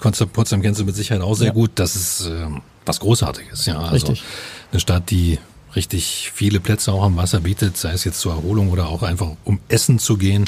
[0.00, 1.52] Potsdam, Potsdam kennst du mit Sicherheit auch sehr ja.
[1.52, 1.72] gut.
[1.74, 2.46] Das ist äh,
[2.86, 3.66] was Großartiges.
[3.66, 4.24] Ja, also Richtig.
[4.72, 5.38] eine Stadt, die
[5.76, 9.32] richtig viele Plätze auch am Wasser bietet, sei es jetzt zur Erholung oder auch einfach
[9.44, 10.44] um essen zu gehen.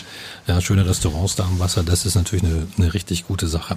[0.46, 3.76] Ja, schöne Restaurants da am Wasser, das ist natürlich eine, eine richtig gute Sache.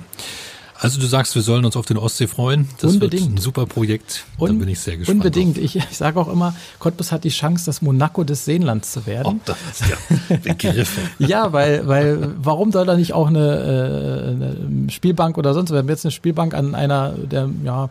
[0.81, 2.69] Also du sagst, wir sollen uns auf den Ostsee freuen.
[2.79, 3.23] Das unbedingt.
[3.23, 4.23] wird ein super Projekt.
[4.37, 5.17] Da Un bin ich sehr gespannt.
[5.17, 5.57] Unbedingt.
[5.57, 9.27] Ich, ich sage auch immer, Cottbus hat die Chance, das Monaco des Seenlands zu werden.
[9.27, 10.97] Oh, das ist ja Begriff.
[11.19, 15.71] ja, weil, weil warum soll da nicht auch eine, äh, eine Spielbank oder sonst?
[15.71, 17.89] Wir haben jetzt eine Spielbank an einer der ja,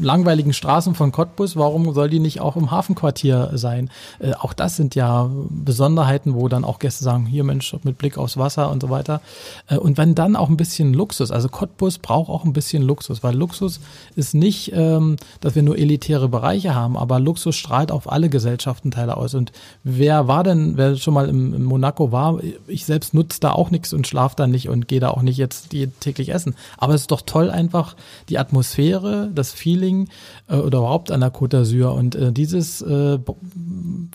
[0.00, 3.90] langweiligen Straßen von Cottbus, warum soll die nicht auch im Hafenquartier sein?
[4.18, 8.18] Äh, auch das sind ja Besonderheiten, wo dann auch Gäste sagen, hier Mensch, mit Blick
[8.18, 9.20] aufs Wasser und so weiter.
[9.68, 13.22] Äh, und wenn dann auch ein bisschen Luxus, also Cottbus braucht auch ein bisschen Luxus,
[13.22, 13.80] weil Luxus
[14.16, 19.16] ist nicht, ähm, dass wir nur elitäre Bereiche haben, aber Luxus strahlt auf alle Gesellschaftenteile
[19.16, 19.34] aus.
[19.34, 19.52] Und
[19.84, 23.70] wer war denn, wer schon mal im, im Monaco war, ich selbst nutze da auch
[23.70, 25.70] nichts und schlafe da nicht und gehe da auch nicht jetzt
[26.00, 26.54] täglich essen.
[26.76, 27.96] Aber es ist doch toll einfach
[28.28, 30.08] die Atmosphäre, das Feeling
[30.48, 31.94] äh, oder überhaupt an der Côte d'Azur.
[31.94, 33.18] Und äh, dieses, äh,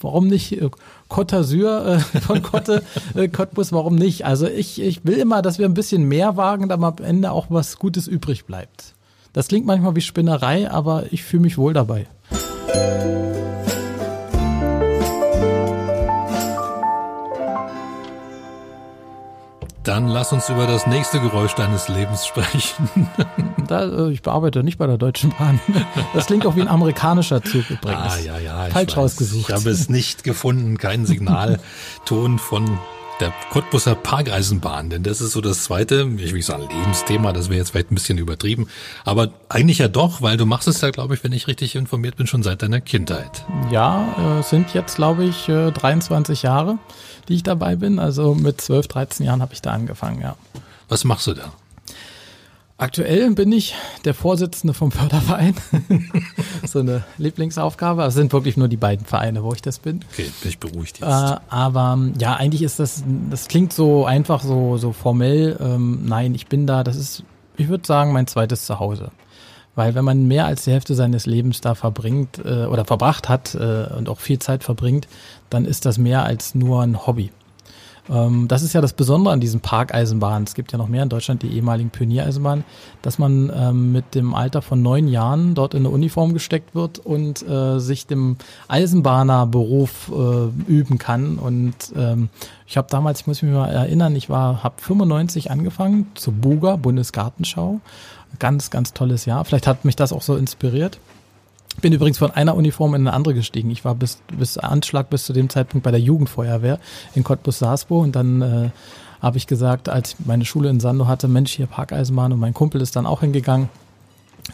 [0.01, 0.69] warum nicht äh,
[1.09, 2.81] Côte d'Azur äh, von Côte,
[3.15, 4.25] äh, Cottbus, warum nicht?
[4.25, 7.47] Also ich, ich will immer, dass wir ein bisschen mehr wagen, damit am Ende auch
[7.49, 8.93] was Gutes übrig bleibt.
[9.33, 12.07] Das klingt manchmal wie Spinnerei, aber ich fühle mich wohl dabei.
[19.83, 22.89] Dann lass uns über das nächste Geräusch deines Lebens sprechen.
[23.67, 25.57] Da, äh, ich bearbeite nicht bei der Deutschen Bahn.
[26.13, 28.13] Das klingt auch wie ein amerikanischer Zug übrigens.
[28.13, 28.65] Ah, ja, ja.
[28.65, 29.47] Falsch rausgesucht.
[29.47, 32.77] Ich habe es nicht gefunden, keinen Signalton von
[33.23, 37.47] der Cottbusser Parkeisenbahn, denn das ist so das zweite, ich will nicht sagen Lebensthema, das
[37.47, 38.67] wäre jetzt vielleicht ein bisschen übertrieben,
[39.05, 42.17] aber eigentlich ja doch, weil du machst es ja, glaube ich, wenn ich richtig informiert
[42.17, 43.45] bin, schon seit deiner Kindheit.
[43.71, 46.79] Ja, äh, sind jetzt, glaube ich, äh, 23 Jahre,
[47.29, 47.97] die ich dabei bin.
[47.97, 50.35] Also mit 12, 13 Jahren habe ich da angefangen, ja.
[50.89, 51.53] Was machst du da?
[52.77, 55.53] Aktuell bin ich der Vorsitzende vom Förderverein.
[56.65, 58.01] so eine Lieblingsaufgabe.
[58.01, 60.03] Also es sind wirklich nur die beiden Vereine, wo ich das bin.
[60.11, 61.07] Okay, bin ich beruhigt jetzt.
[61.07, 65.57] Äh, aber ja, eigentlich ist das, das klingt so einfach, so, so formell.
[65.61, 67.23] Ähm, nein, ich bin da, das ist,
[67.57, 69.11] ich würde sagen, mein zweites Zuhause.
[69.75, 73.55] Weil wenn man mehr als die Hälfte seines Lebens da verbringt äh, oder verbracht hat
[73.55, 75.07] äh, und auch viel Zeit verbringt,
[75.49, 77.31] dann ist das mehr als nur ein Hobby.
[78.09, 80.43] Ähm, das ist ja das Besondere an diesen Parkeisenbahnen.
[80.43, 82.63] Es gibt ja noch mehr in Deutschland, die ehemaligen Pioniereisenbahnen,
[83.01, 86.99] dass man ähm, mit dem Alter von neun Jahren dort in eine Uniform gesteckt wird
[86.99, 88.37] und äh, sich dem
[88.67, 91.37] Eisenbahnerberuf äh, üben kann.
[91.37, 92.29] Und ähm,
[92.67, 96.75] ich habe damals, ich muss mich mal erinnern, ich war, habe 95 angefangen zur Buga
[96.75, 97.79] Bundesgartenschau.
[98.39, 99.45] Ganz, ganz tolles Jahr.
[99.45, 100.97] Vielleicht hat mich das auch so inspiriert.
[101.81, 103.69] Bin übrigens von einer Uniform in eine andere gestiegen.
[103.69, 106.79] Ich war bis, bis Anschlag bis zu dem Zeitpunkt bei der Jugendfeuerwehr
[107.15, 108.69] in Cottbus-Saasbo und dann äh,
[109.21, 112.53] habe ich gesagt, als ich meine Schule in Sando hatte, Mensch, hier Parkeisenbahn und mein
[112.53, 113.69] Kumpel ist dann auch hingegangen.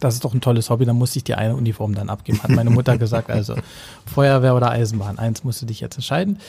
[0.02, 2.52] Das ist doch ein tolles Hobby, dann musste ich die eine Uniform dann abgeben, hat
[2.52, 3.30] meine Mutter gesagt.
[3.30, 3.56] Also
[4.06, 6.40] Feuerwehr oder Eisenbahn, eins musst du dich jetzt entscheiden.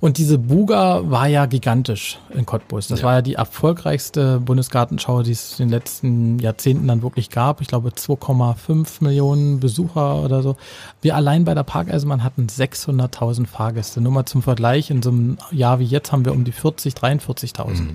[0.00, 2.86] Und diese Buga war ja gigantisch in Cottbus.
[2.88, 3.06] Das Ja.
[3.06, 7.60] war ja die erfolgreichste Bundesgartenschau, die es in den letzten Jahrzehnten dann wirklich gab.
[7.60, 10.56] Ich glaube 2,5 Millionen Besucher oder so.
[11.00, 14.00] Wir allein bei der Parkeisenbahn hatten 600.000 Fahrgäste.
[14.00, 16.94] Nur mal zum Vergleich, in so einem Jahr wie jetzt haben wir um die 40,
[16.94, 17.90] 43.000.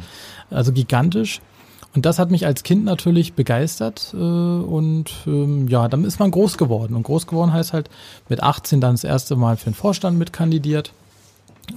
[0.49, 1.39] Also gigantisch.
[1.95, 6.31] Und das hat mich als Kind natürlich begeistert äh, und ähm, ja, dann ist man
[6.31, 6.95] groß geworden.
[6.95, 7.89] Und groß geworden heißt halt
[8.29, 10.91] mit 18 dann das erste Mal für den Vorstand mitkandidiert,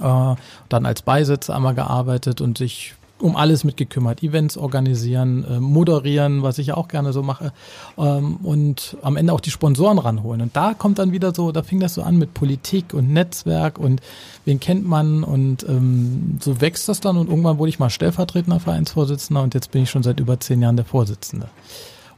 [0.01, 0.35] äh,
[0.69, 6.57] dann als Beisitzer einmal gearbeitet und sich um alles mitgekümmert, Events organisieren, äh, moderieren, was
[6.57, 7.51] ich ja auch gerne so mache
[7.97, 10.41] ähm, und am Ende auch die Sponsoren ranholen.
[10.41, 13.79] Und da kommt dann wieder so, da fing das so an mit Politik und Netzwerk
[13.79, 14.01] und
[14.45, 18.59] wen kennt man und ähm, so wächst das dann und irgendwann wurde ich mal stellvertretender
[18.59, 21.49] Vereinsvorsitzender und jetzt bin ich schon seit über zehn Jahren der Vorsitzende.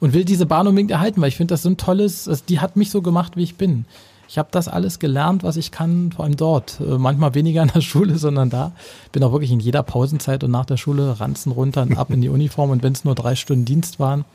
[0.01, 2.59] Und will diese Bahn unbedingt erhalten, weil ich finde das so ein tolles, also die
[2.61, 3.85] hat mich so gemacht, wie ich bin.
[4.29, 6.79] Ich habe das alles gelernt, was ich kann, vor allem dort.
[6.81, 8.73] Äh, Manchmal weniger in der Schule, sondern da.
[9.11, 12.21] Bin auch wirklich in jeder Pausenzeit und nach der Schule ranzen runter und ab in
[12.21, 12.69] die Uniform.
[12.69, 14.25] Und wenn es nur drei Stunden Dienst waren,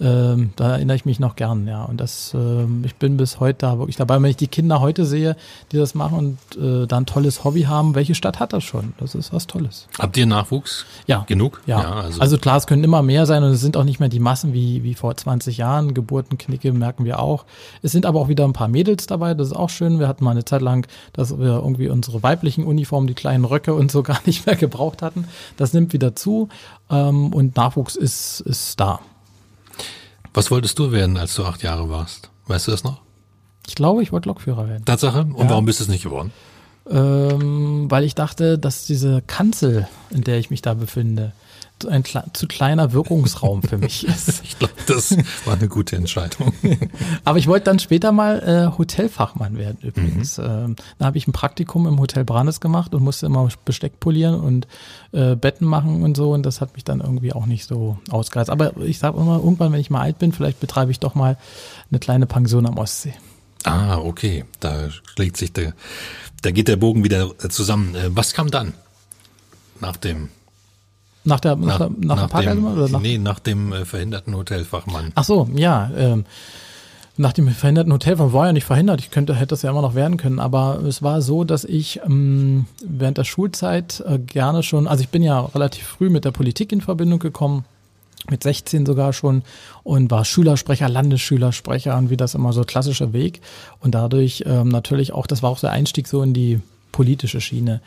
[0.00, 1.84] ähm, da erinnere ich mich noch gern, ja.
[1.84, 4.20] Und das, ähm, ich bin bis heute da wirklich dabei.
[4.20, 5.36] Wenn ich die Kinder heute sehe,
[5.70, 8.94] die das machen und äh, da ein tolles Hobby haben, welche Stadt hat das schon?
[8.98, 9.86] Das ist was Tolles.
[9.98, 10.84] Habt ihr Nachwuchs?
[11.06, 11.24] Ja.
[11.28, 11.62] Genug?
[11.66, 14.08] Ja, also, also, klar, es können immer mehr sein und es sind auch nicht mehr
[14.08, 15.94] die Massen wie, wie vor 20 Jahren.
[15.94, 17.44] Geburtenknicke merken wir auch.
[17.82, 20.00] Es sind aber auch wieder ein paar Mädels dabei, das ist auch schön.
[20.00, 23.74] Wir hatten mal eine Zeit lang, dass wir irgendwie unsere weiblichen Uniformen, die kleinen Röcke
[23.74, 25.26] und so gar nicht mehr gebraucht hatten.
[25.56, 26.48] Das nimmt wieder zu
[26.90, 29.00] ähm, und Nachwuchs ist, ist da.
[30.34, 32.30] Was wolltest du werden, als du acht Jahre warst?
[32.46, 33.00] Weißt du das noch?
[33.66, 34.84] Ich glaube, ich wollte Lokführer werden.
[34.84, 35.20] Tatsache?
[35.20, 35.50] Und Ja.
[35.50, 36.32] warum bist du es nicht geworden?
[36.90, 41.32] Ähm, weil ich dachte, dass diese Kanzel, in der ich mich da befinde,
[41.86, 44.42] ein kle zu kleiner Wirkungsraum für mich ist.
[44.44, 46.52] Ich glaube, das war eine gute Entscheidung.
[47.24, 48.42] Aber ich wollte dann später mal
[48.72, 50.38] äh, Hotelfachmann werden übrigens.
[50.38, 54.40] Ähm, da habe ich ein Praktikum im Hotel Brandes gemacht und musste immer Besteck polieren
[54.40, 54.66] und
[55.12, 56.32] äh, Betten machen und so.
[56.32, 58.50] Und das hat mich dann irgendwie auch nicht so ausgereizt.
[58.50, 61.36] Aber ich sage immer, irgendwann, wenn ich mal alt bin, vielleicht betreibe ich doch mal
[61.90, 63.14] eine kleine Pension am Ostsee.
[63.64, 64.44] Ah, okay.
[64.60, 65.74] Da schlägt sich der,
[66.42, 67.94] da geht der Bogen wieder zusammen.
[67.94, 68.74] Äh, Was kam dann?
[69.80, 70.28] Nach dem,
[71.24, 75.12] Nach der, nach, der, nach, der Parkeisenbahn oder nach nee, nach dem äh, verhinderten Hotelfachmann.
[75.14, 75.90] Ach so, ja.
[75.96, 76.24] Ähm,
[77.16, 79.00] nach dem verhinderten Hotelfahrt war ja nicht verhindert.
[79.00, 80.40] Ich könnte, hätte das ja immer noch werden können.
[80.40, 85.08] Aber es war so, dass ich ähm, während der Schulzeit äh, gerne schon, also ich
[85.08, 87.64] bin ja relativ früh mit der Politik in Verbindung gekommen,
[88.28, 89.42] mit 16 sogar schon
[89.82, 93.40] und war Schülersprecher, Landesschülersprecher und wie das immer so klassischer Weg.
[93.80, 96.60] Und dadurch ähm, natürlich auch, das war auch der Einstieg so in die
[96.90, 97.80] politische Schiene.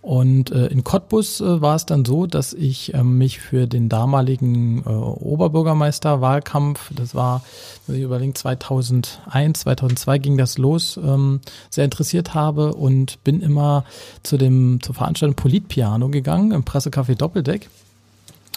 [0.00, 3.88] Und äh, in Cottbus äh, war es dann so, dass ich äh, mich für den
[3.88, 7.42] damaligen äh, Oberbürgermeisterwahlkampf, das war,
[7.86, 13.84] wenn ich überlegen, 2001, 2002 ging das los, ähm, sehr interessiert habe und bin immer
[14.22, 17.68] zu dem zur Veranstaltung Politpiano gegangen im Pressecafé Doppeldeck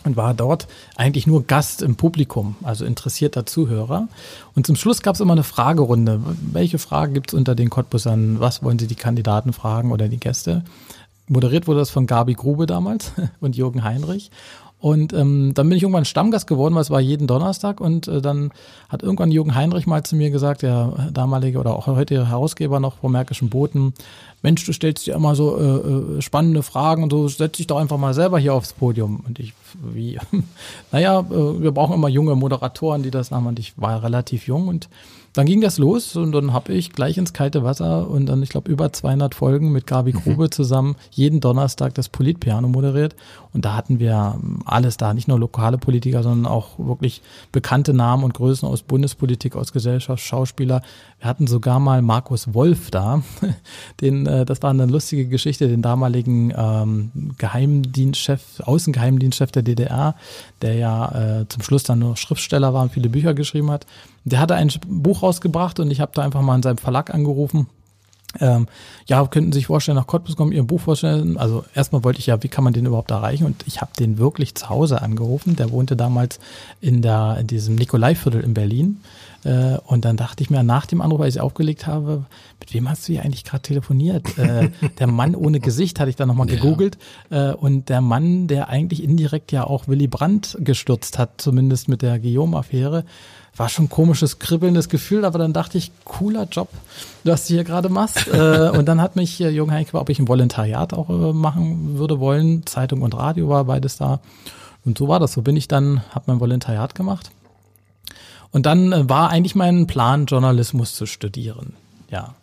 [0.04, 4.08] und war dort eigentlich nur Gast im Publikum, also interessierter Zuhörer.
[4.56, 6.19] Und zum Schluss gab es immer eine Fragerunde.
[6.51, 8.39] Welche Frage gibt es unter den Cottbusern?
[8.39, 10.63] Was wollen Sie die Kandidaten fragen oder die Gäste?
[11.32, 14.32] Moderiert wurde das von Gabi Grube damals und Jürgen Heinrich.
[14.80, 17.80] Und ähm, dann bin ich irgendwann Stammgast geworden, weil es war jeden Donnerstag.
[17.80, 18.52] Und äh, dann
[18.89, 22.96] hat irgendwann Jürgen Heinrich mal zu mir gesagt, der damalige oder auch heutige Herausgeber noch
[22.96, 23.94] vom Märkischen Boten,
[24.41, 27.78] Mensch, du stellst dir immer so äh, äh, spannende Fragen und so, setz dich doch
[27.78, 29.24] einfach mal selber hier aufs Podium.
[29.28, 30.17] Und ich, wie?
[30.91, 33.46] naja, äh, wir brauchen immer junge Moderatoren, die das machen.
[33.46, 34.89] Und ich war relativ jung und
[35.34, 38.50] dann ging das los und dann habe ich gleich ins kalte Wasser und dann, ich
[38.50, 40.20] glaube, über 200 Folgen mit Gabi mhm.
[40.20, 40.52] Grube mhm.
[40.52, 43.15] zusammen jeden Donnerstag das Politpiano moderiert.
[43.54, 48.24] Und da hatten wir alles da, nicht nur lokale Politiker, sondern auch wirklich bekannte Namen
[48.24, 50.82] und Größen aus Bundespolitik, aus Gesellschaft, Schauspieler.
[51.20, 53.22] Wir hatten sogar mal Markus Wolf da.
[54.02, 60.15] Den, äh, das war eine lustige Geschichte, den damaligen ähm, Geheimdienstchef, Außengeheimdienstchef der DDR,
[60.62, 63.86] der ja äh, zum Schluss dann nur Schriftsteller war und viele Bücher geschrieben hat.
[64.24, 67.68] Der hatte ein Buch rausgebracht und ich habe da einfach mal in seinem Verlag angerufen.
[68.40, 68.68] Ähm,
[69.08, 71.38] ja, könnten Sie sich vorstellen, nach Cottbus kommen, Ihr Buch vorstellen.
[71.38, 73.46] Also erstmal wollte ich ja, wie kann man den überhaupt erreichen?
[73.46, 75.58] Und ich habe den wirklich zu Hause angerufen.
[75.58, 76.40] Der wohnte damals
[76.80, 79.02] in der in diesem Nikolaiviertel in Berlin.
[79.44, 82.26] Äh, und dann dachte ich mir nach dem Anruf, als ich aufgelegt habe,
[82.60, 84.38] mit wem hast du hier eigentlich gerade telefoniert?
[84.38, 86.98] Äh, der Mann ohne Gesicht hatte ich dann nochmal gegoogelt.
[87.30, 87.52] Ja.
[87.52, 92.02] Äh, und der Mann, der eigentlich indirekt ja auch Willy Brandt gestürzt hat, zumindest mit
[92.02, 93.04] der Guillaume-Affäre
[93.62, 96.69] war schon ein komisches, kribbelndes Gefühl, aber dann dachte ich, cooler Job,
[97.24, 98.28] was du hier gerade machst.
[98.34, 102.00] äh, und dann hat mich äh, Jürgen Heinke, ob ich ein Volontariat auch äh, machen
[102.00, 102.65] würde wollen.
[102.65, 104.19] Zeitung und Radio war beides da.
[104.84, 105.34] Und so war das.
[105.34, 107.30] So bin ich dann, habe mein Volontariat gemacht.
[108.50, 111.74] Und dann war eigentlich mein Plan, Journalismus zu studieren.
[112.10, 112.34] Ja.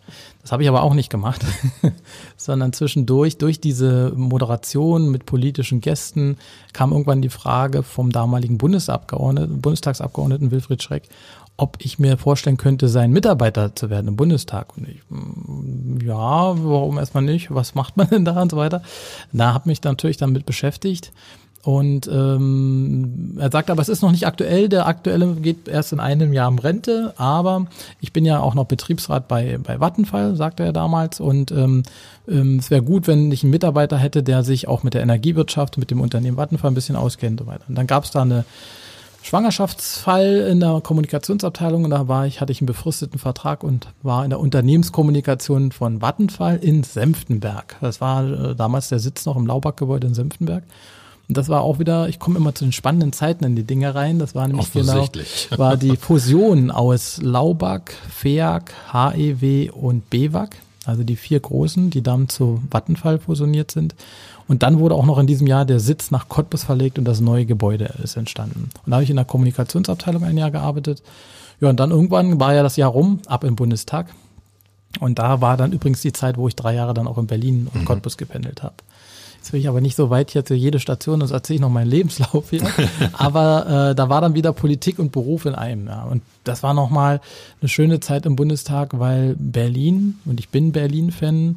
[0.49, 1.45] Das habe ich aber auch nicht gemacht,
[2.39, 6.39] sondern zwischendurch, durch diese Moderation mit politischen Gästen,
[6.73, 11.03] kam irgendwann die Frage vom damaligen Bundesabgeordneten, Bundestagsabgeordneten Wilfried Schreck,
[11.59, 14.75] ob ich mir vorstellen könnte, sein Mitarbeiter zu werden im Bundestag.
[14.79, 17.55] Und ich, mm, ja, warum erstmal nicht?
[17.55, 18.81] Was macht man denn da und so weiter?
[19.35, 21.13] Da habe mich natürlich damit beschäftigt
[21.63, 24.69] und ähm, er sagt aber, es ist noch nicht aktuell.
[24.69, 27.13] Der aktuelle geht erst in einem Jahr in Rente.
[27.17, 27.67] Aber
[28.01, 31.21] ich bin ja auch noch Betriebsrat bei, bei Vattenfall, sagte er damals.
[31.21, 31.83] Und ähm,
[32.29, 35.79] ähm, es wäre gut, wenn ich einen Mitarbeiter hätte, der sich auch mit der Energiewirtschaft,
[35.79, 37.65] mit dem Unternehmen Vattenfall ein bisschen auskennt und so weiter.
[37.69, 38.45] Und dann gab es da eine
[39.23, 44.25] Schwangerschaftsfall in der Kommunikationsabteilung und da war ich, hatte ich einen befristeten Vertrag und war
[44.25, 47.77] in der Unternehmenskommunikation von Vattenfall in Senftenberg.
[47.81, 50.63] Das war äh, damals der Sitz noch im Laubach-Gebäude in Senftenberg.
[51.29, 53.95] Und das war auch wieder, ich komme immer zu den spannenden Zeiten in die Dinge
[53.95, 54.19] rein.
[54.19, 55.07] Das war nämlich genau,
[55.57, 60.51] war die Fusion aus Laubach, FEAG, HEW und BEWAG.
[60.87, 63.95] Also die vier großen, die dann zu Vattenfall fusioniert sind.
[64.49, 67.21] Und dann wurde auch noch in diesem Jahr der Sitz nach Cottbus verlegt und das
[67.21, 68.71] neue Gebäude ist entstanden.
[68.87, 71.03] Und da habe ich in der Kommunikationsabteilung ein Jahr gearbeitet.
[71.61, 74.07] Ja, und dann irgendwann war ja das Jahr rum, ab im Bundestag.
[75.01, 77.69] Und da war dann übrigens die Zeit, wo ich drei Jahre dann auch in Berlin
[77.73, 77.85] und mhm.
[77.85, 78.77] Cottbus gependelt habe.
[79.49, 81.71] Jetzt will ich aber nicht so weit hier zu jede Station, das erzähle ich noch
[81.71, 82.61] meinen Lebenslauf hier.
[83.15, 85.87] aber äh, da war dann wieder Politik und Beruf in einem.
[85.87, 86.03] Ja.
[86.03, 87.23] Und das war nochmal
[87.63, 91.57] eine schöne Zeit im Bundestag, weil Berlin, und ich bin Berlin-Fan,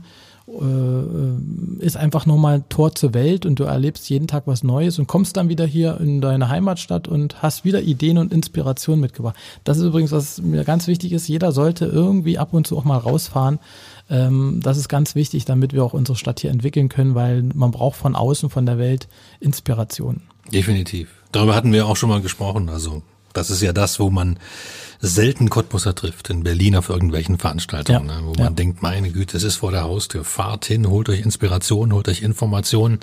[1.79, 5.37] ist einfach nochmal Tor zur Welt und du erlebst jeden Tag was Neues und kommst
[5.37, 9.35] dann wieder hier in deine Heimatstadt und hast wieder Ideen und Inspiration mitgebracht.
[9.63, 12.83] Das ist übrigens, was mir ganz wichtig ist, jeder sollte irgendwie ab und zu auch
[12.83, 13.59] mal rausfahren,
[14.09, 17.71] ähm, das ist ganz wichtig, damit wir auch unsere Stadt hier entwickeln können, weil man
[17.71, 19.07] braucht von außen, von der Welt
[19.39, 20.21] Inspiration.
[20.51, 21.09] Definitiv.
[21.31, 22.69] Darüber hatten wir auch schon mal gesprochen.
[22.69, 24.37] Also das ist ja das, wo man
[24.99, 28.45] selten Cottbusser trifft, in Berlin auf irgendwelchen Veranstaltungen, ja, ne, wo ja.
[28.45, 32.07] man denkt, meine Güte, es ist vor der Haustür, fahrt hin, holt euch Inspiration, holt
[32.07, 32.99] euch Informationen,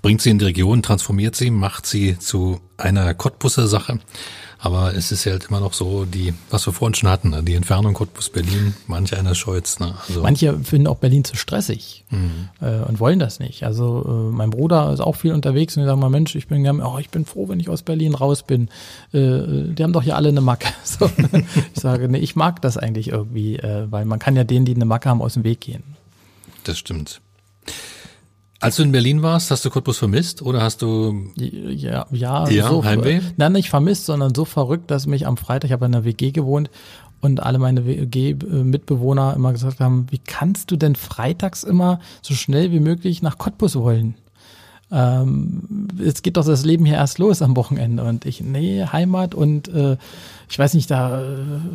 [0.00, 3.98] bringt sie in die Region, transformiert sie, macht sie zu einer Cottbusser Sache.
[4.62, 7.42] Aber es ist ja halt immer noch so, die, was wir vorhin schon hatten, ne?
[7.42, 9.80] die Entfernung Cottbus-Berlin, manch einer scheut's.
[9.80, 9.94] Ne?
[10.06, 12.50] Also manche finden auch Berlin zu stressig mhm.
[12.60, 13.64] äh, und wollen das nicht.
[13.64, 16.68] Also äh, mein Bruder ist auch viel unterwegs und die sagen mal, Mensch, ich bin
[16.82, 18.68] oh, ich bin froh, wenn ich aus Berlin raus bin.
[19.12, 20.68] Äh, die haben doch hier alle eine Macke.
[20.84, 21.08] So,
[21.74, 24.84] ich sage, nee, ich mag das eigentlich irgendwie, weil man kann ja denen, die eine
[24.84, 25.84] Macke haben, aus dem Weg gehen.
[26.64, 27.20] Das stimmt.
[28.60, 32.68] Als du in Berlin warst, hast du Cottbus vermisst oder hast du ja ja, ja
[32.68, 33.20] so, Heimweh?
[33.36, 36.30] Nein, nicht vermisst, sondern so verrückt, dass mich am Freitag, ich habe in einer WG
[36.30, 36.70] gewohnt
[37.22, 42.70] und alle meine WG-Mitbewohner immer gesagt haben, wie kannst du denn freitags immer so schnell
[42.70, 44.14] wie möglich nach Cottbus wollen?
[44.92, 49.34] ähm, jetzt geht doch das Leben hier erst los am Wochenende und ich, nee, Heimat
[49.34, 49.96] und äh,
[50.50, 51.22] ich weiß nicht, da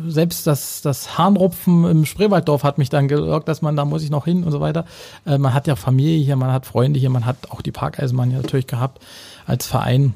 [0.06, 4.10] selbst das, das Hahnrupfen im Spreewalddorf hat mich dann gelockt, dass man, da muss ich
[4.10, 4.84] noch hin und so weiter.
[5.24, 8.28] Äh, man hat ja Familie hier, man hat Freunde hier, man hat auch die Parkeisenbahn
[8.28, 9.00] hier natürlich gehabt
[9.46, 10.14] als Verein.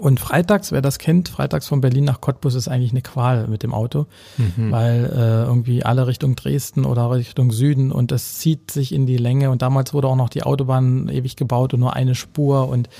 [0.00, 3.62] Und freitags, wer das kennt, freitags von Berlin nach Cottbus ist eigentlich eine Qual mit
[3.62, 4.72] dem Auto, mhm.
[4.72, 9.16] weil äh, irgendwie alle Richtung Dresden oder Richtung Süden und es zieht sich in die
[9.16, 12.90] Länge und damals wurde auch noch die Autobahn ewig gebaut und nur eine Spur und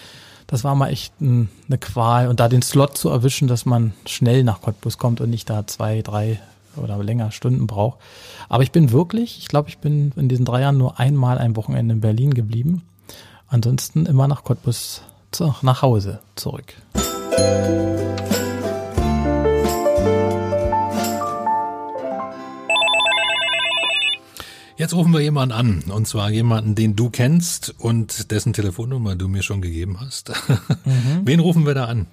[0.47, 3.93] das war mal echt ein, eine Qual und da den Slot zu erwischen, dass man
[4.07, 6.41] schnell nach Cottbus kommt und nicht da zwei, drei
[6.77, 7.99] oder länger Stunden braucht.
[8.49, 11.57] Aber ich bin wirklich, ich glaube, ich bin in diesen drei Jahren nur einmal ein
[11.57, 12.83] Wochenende in Berlin geblieben.
[13.49, 15.03] Ansonsten immer nach Cottbus
[15.63, 16.75] nach Hause zurück.
[24.79, 29.27] Jetzt rufen wir jemanden an, und zwar jemanden, den du kennst und dessen Telefonnummer du
[29.27, 30.33] mir schon gegeben hast.
[30.85, 31.23] Mhm.
[31.25, 32.07] Wen rufen wir da an?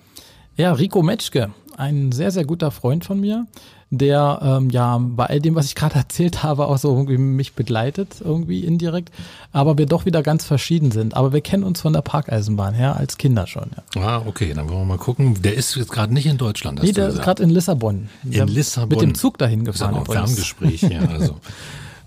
[0.56, 3.48] Ja, Rico Metschke, ein sehr, sehr guter Freund von mir,
[3.90, 7.54] der ähm, ja bei all dem, was ich gerade erzählt habe, auch so irgendwie mich
[7.54, 9.12] begleitet, irgendwie indirekt,
[9.52, 11.18] aber wir doch wieder ganz verschieden sind.
[11.18, 13.72] Aber wir kennen uns von der Parkeisenbahn her als Kinder schon.
[13.96, 14.02] Ja.
[14.02, 15.42] Ah, okay, dann wollen wir mal gucken.
[15.42, 16.80] Der ist jetzt gerade nicht in Deutschland.
[16.80, 18.08] Hast nee, der ist gerade in Lissabon.
[18.24, 18.90] In Lissabon.
[18.90, 19.96] Mit dem Zug dahin gefahren.
[19.96, 21.02] Das ist ein Ferngespräch, ja.
[21.02, 21.36] Also.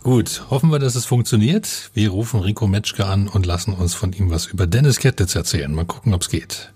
[0.07, 1.91] Gut, hoffen wir, dass es funktioniert.
[1.93, 5.75] Wir rufen Rico Metschke an und lassen uns von ihm was über Dennis Kettitz erzählen.
[5.75, 6.73] Mal gucken, ob es geht.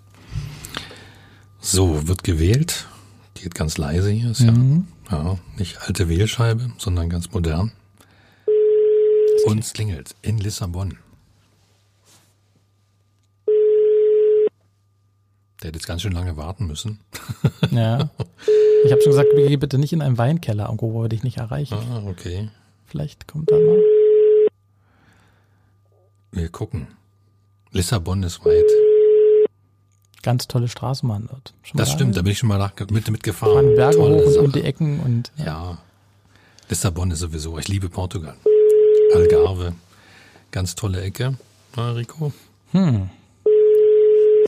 [1.60, 2.88] So, wird gewählt.
[3.34, 4.32] Geht ganz leise hier.
[4.32, 4.88] Ist mhm.
[5.12, 7.70] ja, ja, nicht alte Wählscheibe, sondern ganz modern.
[9.46, 10.98] Und es klingelt in Lissabon.
[15.62, 16.98] Der hätte jetzt ganz schön lange warten müssen.
[17.70, 18.10] Ja.
[18.82, 21.36] Ich habe schon gesagt, geh bitte nicht in einen Weinkeller, irgendwo, wo wir dich nicht
[21.36, 21.74] erreichen.
[21.74, 22.48] Ah, okay.
[22.90, 23.78] Vielleicht kommt da mal.
[26.32, 26.88] Wir gucken.
[27.70, 28.64] Lissabon ist weit.
[30.22, 31.54] Ganz tolle Straßenbahn dort.
[31.74, 33.54] das stimmt, da bin ich schon mal nach, mit, mitgefahren.
[33.54, 35.30] Fahren Berge Tolle hoch und um die Ecken und.
[35.36, 35.44] Ja.
[35.44, 35.78] ja.
[36.68, 37.58] Lissabon ist sowieso.
[37.58, 38.36] Ich liebe Portugal.
[39.14, 39.72] Algarve.
[40.50, 41.38] Ganz tolle Ecke.
[41.76, 42.32] Na, Rico?
[42.72, 43.08] Hm.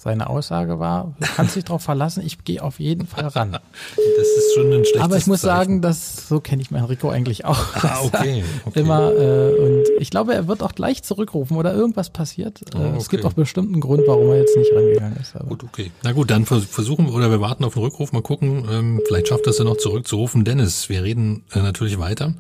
[0.01, 3.53] Seine Aussage war, du kannst dich darauf verlassen, ich gehe auf jeden Fall ran.
[3.53, 3.61] Das
[3.97, 5.57] ist schon ein schlechtes Aber ich muss Zeichen.
[5.57, 7.59] sagen, dass so kenne ich meinen Rico eigentlich auch.
[7.75, 8.45] Ah, okay.
[8.65, 8.81] okay.
[8.81, 12.63] Immer äh, und ich glaube, er wird auch gleich zurückrufen oder irgendwas passiert.
[12.75, 12.97] Äh, oh, okay.
[12.99, 15.37] Es gibt auch bestimmt einen Grund, warum er jetzt nicht rangegangen ist.
[15.37, 15.49] Aber.
[15.49, 15.91] Gut, okay.
[16.03, 18.67] Na gut, dann versuchen oder wir warten auf den Rückruf, mal gucken.
[18.71, 20.45] Ähm, vielleicht schafft er es ja noch zurückzurufen.
[20.45, 22.35] Dennis, wir reden äh, natürlich weiter.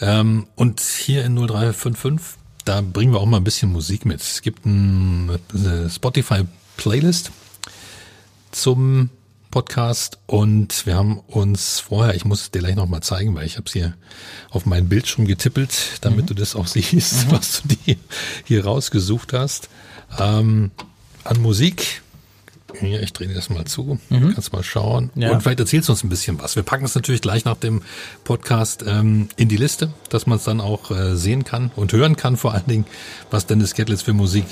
[0.00, 2.37] Ähm, und hier in 0355
[2.68, 4.20] da bringen wir auch mal ein bisschen Musik mit.
[4.20, 6.44] Es gibt ein, eine Spotify
[6.76, 7.30] Playlist
[8.50, 9.08] zum
[9.50, 13.56] Podcast und wir haben uns vorher, ich muss es dir gleich nochmal zeigen, weil ich
[13.56, 13.94] habe es hier
[14.50, 16.26] auf meinen Bildschirm getippelt, damit mhm.
[16.26, 17.32] du das auch siehst, mhm.
[17.32, 17.96] was du dir
[18.44, 19.70] hier rausgesucht hast.
[20.18, 20.70] Ähm,
[21.24, 22.02] an Musik.
[22.78, 23.98] Hier, ich drehe das mal zu.
[24.08, 24.34] Mhm.
[24.34, 25.10] Kannst mal schauen.
[25.14, 25.30] Ja.
[25.30, 26.54] Und vielleicht erzählst du uns ein bisschen was.
[26.54, 27.82] Wir packen es natürlich gleich nach dem
[28.24, 32.16] Podcast ähm, in die Liste, dass man es dann auch äh, sehen kann und hören
[32.16, 32.84] kann, vor allen Dingen,
[33.30, 34.46] was Dennis Gettlitz für Musik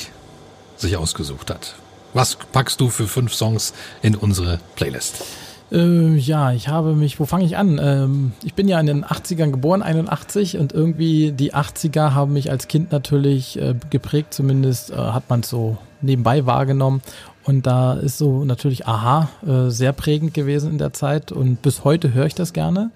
[0.76, 1.74] sich ausgesucht hat.
[2.14, 5.22] Was packst du für fünf Songs in unsere Playlist?
[5.70, 7.78] Äh, ja, ich habe mich, wo fange ich an?
[7.82, 12.50] Ähm, ich bin ja in den 80ern geboren, 81 und irgendwie die 80er haben mich
[12.50, 17.02] als Kind natürlich äh, geprägt, zumindest äh, hat man es so nebenbei wahrgenommen.
[17.47, 21.84] Und da ist so natürlich Aha äh, sehr prägend gewesen in der Zeit und bis
[21.84, 22.90] heute höre ich das gerne.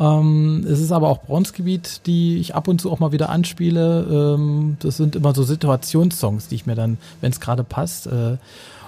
[0.00, 4.34] Ähm, es ist aber auch Bronzegebiet, die ich ab und zu auch mal wieder anspiele.
[4.36, 8.36] Ähm, das sind immer so Situationssongs, die ich mir dann, wenn es gerade passt, äh,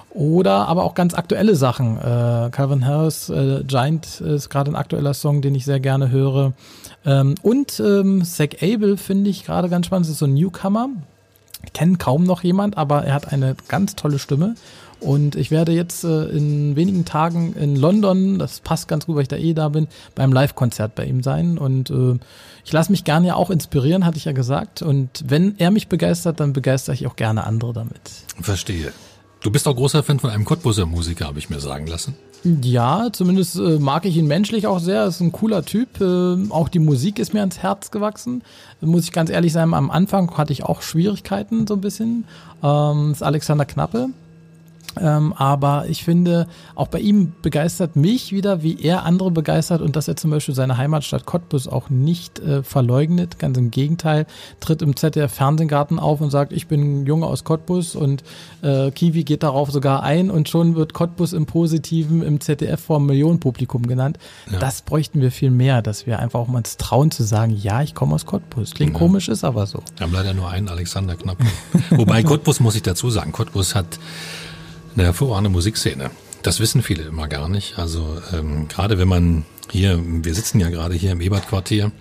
[0.09, 1.97] oder aber auch ganz aktuelle Sachen.
[1.97, 6.53] Äh, Calvin Harris, äh, Giant ist gerade ein aktueller Song, den ich sehr gerne höre.
[7.05, 10.07] Ähm, und ähm, Zach Abel finde ich gerade ganz spannend.
[10.07, 10.89] Das ist so ein Newcomer.
[11.73, 14.55] Kennt kaum noch jemand, aber er hat eine ganz tolle Stimme.
[14.99, 19.23] Und ich werde jetzt äh, in wenigen Tagen in London, das passt ganz gut, weil
[19.23, 21.57] ich da eh da bin, beim Live-Konzert bei ihm sein.
[21.57, 22.17] Und äh,
[22.65, 24.81] ich lasse mich gerne ja auch inspirieren, hatte ich ja gesagt.
[24.81, 28.01] Und wenn er mich begeistert, dann begeistere ich auch gerne andere damit.
[28.41, 28.91] Verstehe.
[29.41, 32.15] Du bist auch großer Fan von einem Cottbuser Musiker, habe ich mir sagen lassen.
[32.43, 35.05] Ja, zumindest äh, mag ich ihn menschlich auch sehr.
[35.05, 36.01] Ist ein cooler Typ.
[36.01, 38.43] Äh, auch die Musik ist mir ans Herz gewachsen.
[38.81, 42.25] Muss ich ganz ehrlich sein, am Anfang hatte ich auch Schwierigkeiten so ein bisschen.
[42.63, 44.09] Ähm, ist Alexander Knappe.
[45.01, 49.95] Ähm, aber ich finde, auch bei ihm begeistert mich wieder, wie er andere begeistert und
[49.95, 53.39] dass er zum Beispiel seine Heimatstadt Cottbus auch nicht äh, verleugnet.
[53.39, 54.25] Ganz im Gegenteil,
[54.59, 58.23] tritt im ZDF Fernsehgarten auf und sagt, ich bin ein Junge aus Cottbus und
[58.61, 62.97] äh, Kiwi geht darauf sogar ein und schon wird Cottbus im Positiven im ZDF vor
[62.97, 64.17] einem Millionenpublikum genannt.
[64.51, 64.59] Ja.
[64.59, 67.81] Das bräuchten wir viel mehr, dass wir einfach auch mal uns trauen zu sagen, ja,
[67.81, 68.71] ich komme aus Cottbus.
[68.73, 68.99] Klingt ja.
[68.99, 69.81] komisch, ist aber so.
[69.95, 71.37] Wir haben leider nur einen Alexander Knapp.
[71.91, 73.99] Wobei Cottbus muss ich dazu sagen, Cottbus hat
[74.97, 76.09] eine hervorragende Musikszene.
[76.43, 77.77] Das wissen viele immer gar nicht.
[77.77, 81.91] Also ähm, gerade wenn man hier, wir sitzen ja gerade hier im Ebert-Quartier,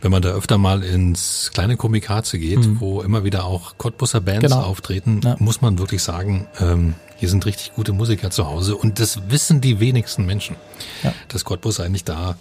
[0.00, 2.80] wenn man da öfter mal ins kleine Komikaze geht, mhm.
[2.80, 4.62] wo immer wieder auch Cottbusser Bands genau.
[4.62, 5.36] auftreten, ja.
[5.38, 9.60] muss man wirklich sagen, ähm, hier sind richtig gute Musiker zu Hause und das wissen
[9.60, 10.56] die wenigsten Menschen,
[11.02, 11.12] ja.
[11.28, 12.38] dass Cottbus eigentlich da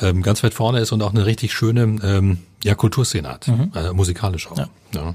[0.00, 3.72] ähm, ganz weit vorne ist und auch eine richtig schöne ähm, ja, Kulturszene hat, mhm.
[3.74, 4.58] äh, musikalisch auch.
[4.58, 4.68] Ja.
[4.94, 5.14] ja.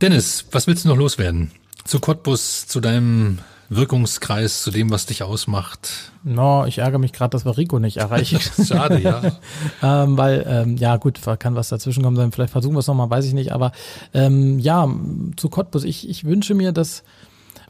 [0.00, 1.50] Dennis, was willst du noch loswerden?
[1.84, 3.40] Zu Cottbus, zu deinem
[3.70, 6.10] Wirkungskreis, zu dem, was dich ausmacht?
[6.24, 8.40] No, ich ärgere mich gerade, dass wir Rico nicht erreichen.
[8.66, 9.22] Schade, ja.
[9.82, 13.08] ähm, weil, ähm, ja gut, kann was dazwischen kommen sein, vielleicht versuchen wir es nochmal,
[13.08, 13.52] weiß ich nicht.
[13.52, 13.70] Aber
[14.12, 14.92] ähm, ja,
[15.36, 17.04] zu Cottbus, ich, ich wünsche mir, dass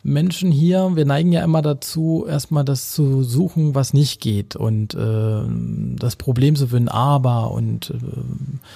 [0.03, 4.95] Menschen hier, wir neigen ja immer dazu, erstmal das zu suchen, was nicht geht und
[4.95, 5.43] äh,
[5.97, 7.99] das Problem zu finden, aber und äh,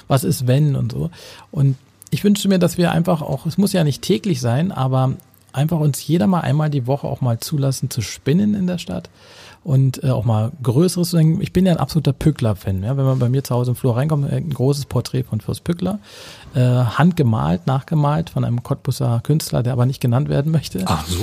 [0.08, 1.10] was ist wenn und so.
[1.50, 1.76] Und
[2.10, 5.14] ich wünsche mir, dass wir einfach auch, es muss ja nicht täglich sein, aber
[5.54, 9.08] einfach uns jeder mal einmal die Woche auch mal zulassen zu spinnen in der Stadt
[9.62, 11.40] und äh, auch mal Größeres zu denken.
[11.40, 12.82] Ich bin ja ein absoluter Pückler-Fan.
[12.82, 12.96] Ja?
[12.96, 16.00] Wenn man bei mir zu Hause im Flur reinkommt, ein großes Porträt von Fürst Pückler,
[16.54, 20.84] äh, handgemalt, nachgemalt von einem Cottbusser Künstler, der aber nicht genannt werden möchte.
[20.86, 21.18] Ach so.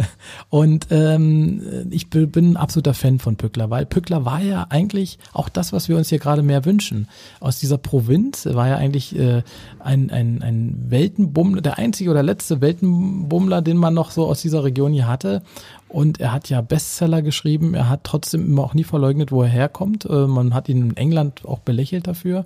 [0.50, 5.48] und ähm, ich bin ein absoluter Fan von Pückler, weil Pückler war ja eigentlich auch
[5.48, 7.08] das, was wir uns hier gerade mehr wünschen.
[7.40, 9.42] Aus dieser Provinz war ja eigentlich äh,
[9.80, 14.64] ein, ein, ein Weltenbummler, der einzige oder letzte Weltenbummler, den man noch so aus dieser
[14.64, 15.42] Region hier hatte.
[15.88, 17.74] Und er hat ja Bestseller geschrieben.
[17.74, 20.04] Er hat trotzdem immer auch nie verleugnet, wo er herkommt.
[20.04, 22.44] Äh, man hat ihn in England auch belächelt dafür,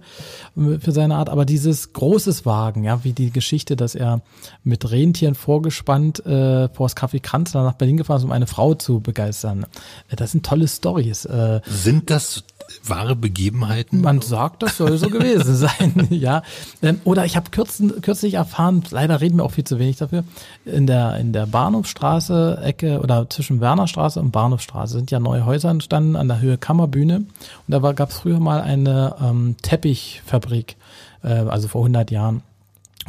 [0.57, 1.28] äh, für seine Art.
[1.28, 4.20] Aber dieses großes Wagen, ja, wie die Geschichte, dass er
[4.62, 8.74] mit Rentieren vorgespannt äh, vor das Café Kanzler nach Berlin gefahren ist, um eine Frau
[8.74, 9.66] zu begeistern.
[10.09, 11.22] Äh, das sind tolle Stories.
[11.66, 12.45] Sind das
[12.85, 14.01] wahre Begebenheiten?
[14.01, 16.43] Man sagt, das soll so gewesen sein, ja.
[16.83, 20.24] Ähm, oder ich habe kürzlich erfahren, leider reden wir auch viel zu wenig dafür,
[20.64, 25.70] in der, in der Bahnhofstraße, Ecke oder zwischen Wernerstraße und Bahnhofstraße sind ja neue Häuser
[25.70, 27.16] entstanden an der Höhe Kammerbühne.
[27.16, 27.26] Und
[27.68, 30.76] da gab es früher mal eine ähm, Teppichfabrik,
[31.22, 32.43] äh, also vor 100 Jahren.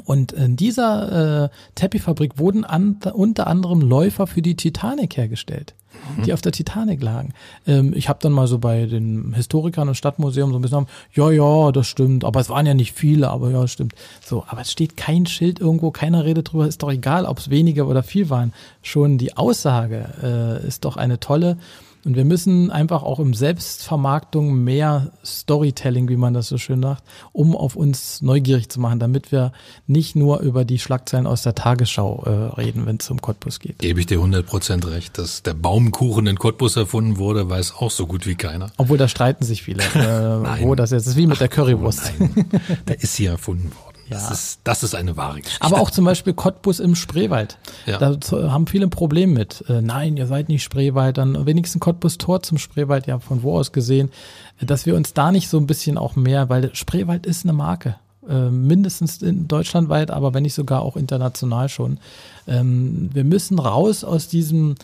[0.06, 5.76] Und in dieser äh, Teppichfabrik wurden an, unter anderem Läufer für die Titanic hergestellt
[6.18, 6.34] die mhm.
[6.34, 7.34] auf der Titanic lagen.
[7.68, 11.30] Ähm, ich habe dann mal so bei den Historikern und Stadtmuseum so ein bisschen, ja,
[11.32, 13.94] ja, das stimmt, aber es waren ja nicht viele, aber ja, das stimmt.
[14.24, 17.50] So, aber es steht kein Schild irgendwo, keiner redet drüber, ist doch egal, ob es
[17.50, 18.54] wenige oder viel waren.
[18.82, 21.58] Schon die Aussage äh, ist doch eine tolle.
[22.06, 27.04] Und wir müssen einfach auch im Selbstvermarktung mehr Storytelling, wie man das so schön sagt,
[27.32, 29.54] um auf uns neugierig zu machen, damit wir
[29.88, 32.30] nicht nur über die Schlagzeilen aus der Tagesschau äh,
[32.60, 33.80] reden, wenn es um Cottbus geht.
[33.80, 37.92] Gebe ich dir 100 Prozent recht, dass der Baumkuchen in Cottbus erfunden wurde, weiß auch
[37.92, 38.72] so gut wie keiner.
[38.78, 42.14] Obwohl da streiten sich viele, äh, wo das jetzt ist, wie mit der Currywurst.
[42.20, 42.46] Oh nein,
[42.88, 43.93] der ist hier erfunden worden.
[44.10, 44.18] Ja.
[44.18, 45.64] Das, ist, das ist eine wahre Geschichte.
[45.64, 47.58] Aber auch zum Beispiel Cottbus im Spreewald.
[47.86, 47.98] Ja.
[47.98, 48.18] Da
[48.52, 49.64] haben viele ein Problem mit.
[49.70, 53.58] Äh, nein, ihr seid nicht Spreewald, dann wenigstens Cottbus Tor zum Spreewald, ja, von wo
[53.58, 54.12] aus gesehen,
[54.60, 57.96] dass wir uns da nicht so ein bisschen auch mehr, weil Spreewald ist eine Marke.
[58.28, 62.00] Äh, mindestens in deutschlandweit, aber wenn nicht sogar auch international schon.
[62.48, 64.76] Ähm, wir müssen raus aus diesem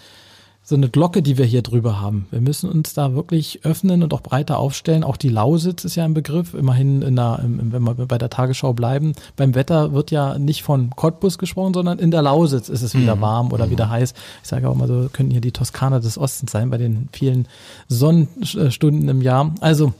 [0.70, 2.28] so eine Glocke, die wir hier drüber haben.
[2.30, 5.04] Wir müssen uns da wirklich öffnen und auch breiter aufstellen.
[5.04, 6.54] Auch die Lausitz ist ja ein Begriff.
[6.54, 10.92] Immerhin, in der, wenn wir bei der Tagesschau bleiben, beim Wetter wird ja nicht von
[10.96, 13.22] Cottbus gesprochen, sondern in der Lausitz ist es wieder mhm.
[13.22, 13.72] warm oder mhm.
[13.72, 14.14] wieder heiß.
[14.44, 17.48] Ich sage auch mal so, könnten hier die Toskana des Ostens sein bei den vielen
[17.88, 19.56] Sonnenstunden im Jahr.
[19.62, 19.94] Also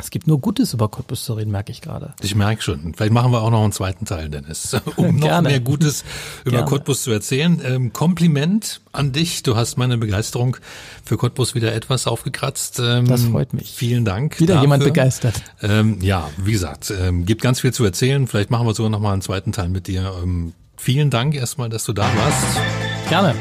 [0.00, 2.14] es gibt nur Gutes über Cottbus zu reden, merke ich gerade.
[2.22, 2.94] Ich merke schon.
[2.94, 6.04] Vielleicht machen wir auch noch einen zweiten Teil, Dennis, um noch mehr Gutes
[6.44, 6.66] über Gerne.
[6.66, 7.60] Cottbus zu erzählen.
[7.64, 9.42] Ähm, Kompliment an dich.
[9.42, 10.56] Du hast meine Begeisterung
[11.04, 12.80] für Cottbus wieder etwas aufgekratzt.
[12.82, 13.70] Ähm, das freut mich.
[13.70, 14.40] Vielen Dank.
[14.40, 14.62] Wieder dafür.
[14.62, 15.42] jemand begeistert.
[15.62, 18.26] Ähm, ja, wie gesagt, ähm, gibt ganz viel zu erzählen.
[18.26, 20.12] Vielleicht machen wir sogar noch mal einen zweiten Teil mit dir.
[20.22, 22.60] Ähm, vielen Dank erstmal, dass du da warst.
[23.08, 23.34] Gerne.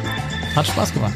[0.55, 1.13] Hat Spaß gemacht.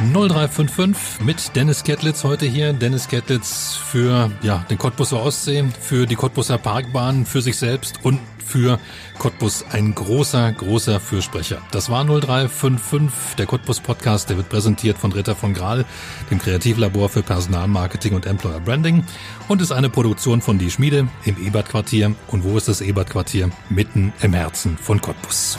[0.00, 2.72] 0355 mit Dennis Kettlitz heute hier.
[2.72, 8.18] Dennis Kettlitz für ja, den Cottbuser Ostsee, für die Cottbuser Parkbahn, für sich selbst und
[8.38, 8.78] für
[9.18, 11.60] Cottbus ein großer, großer Fürsprecher.
[11.70, 15.84] Das war 0355, der Cottbus Podcast, der wird präsentiert von Ritter von Graal,
[16.30, 19.04] dem Kreativlabor für Personalmarketing und Employer Branding
[19.48, 22.14] und ist eine Produktion von Die Schmiede im Ebert Quartier.
[22.28, 23.50] Und wo ist das Ebert Quartier?
[23.68, 25.58] Mitten im Herzen von Cottbus.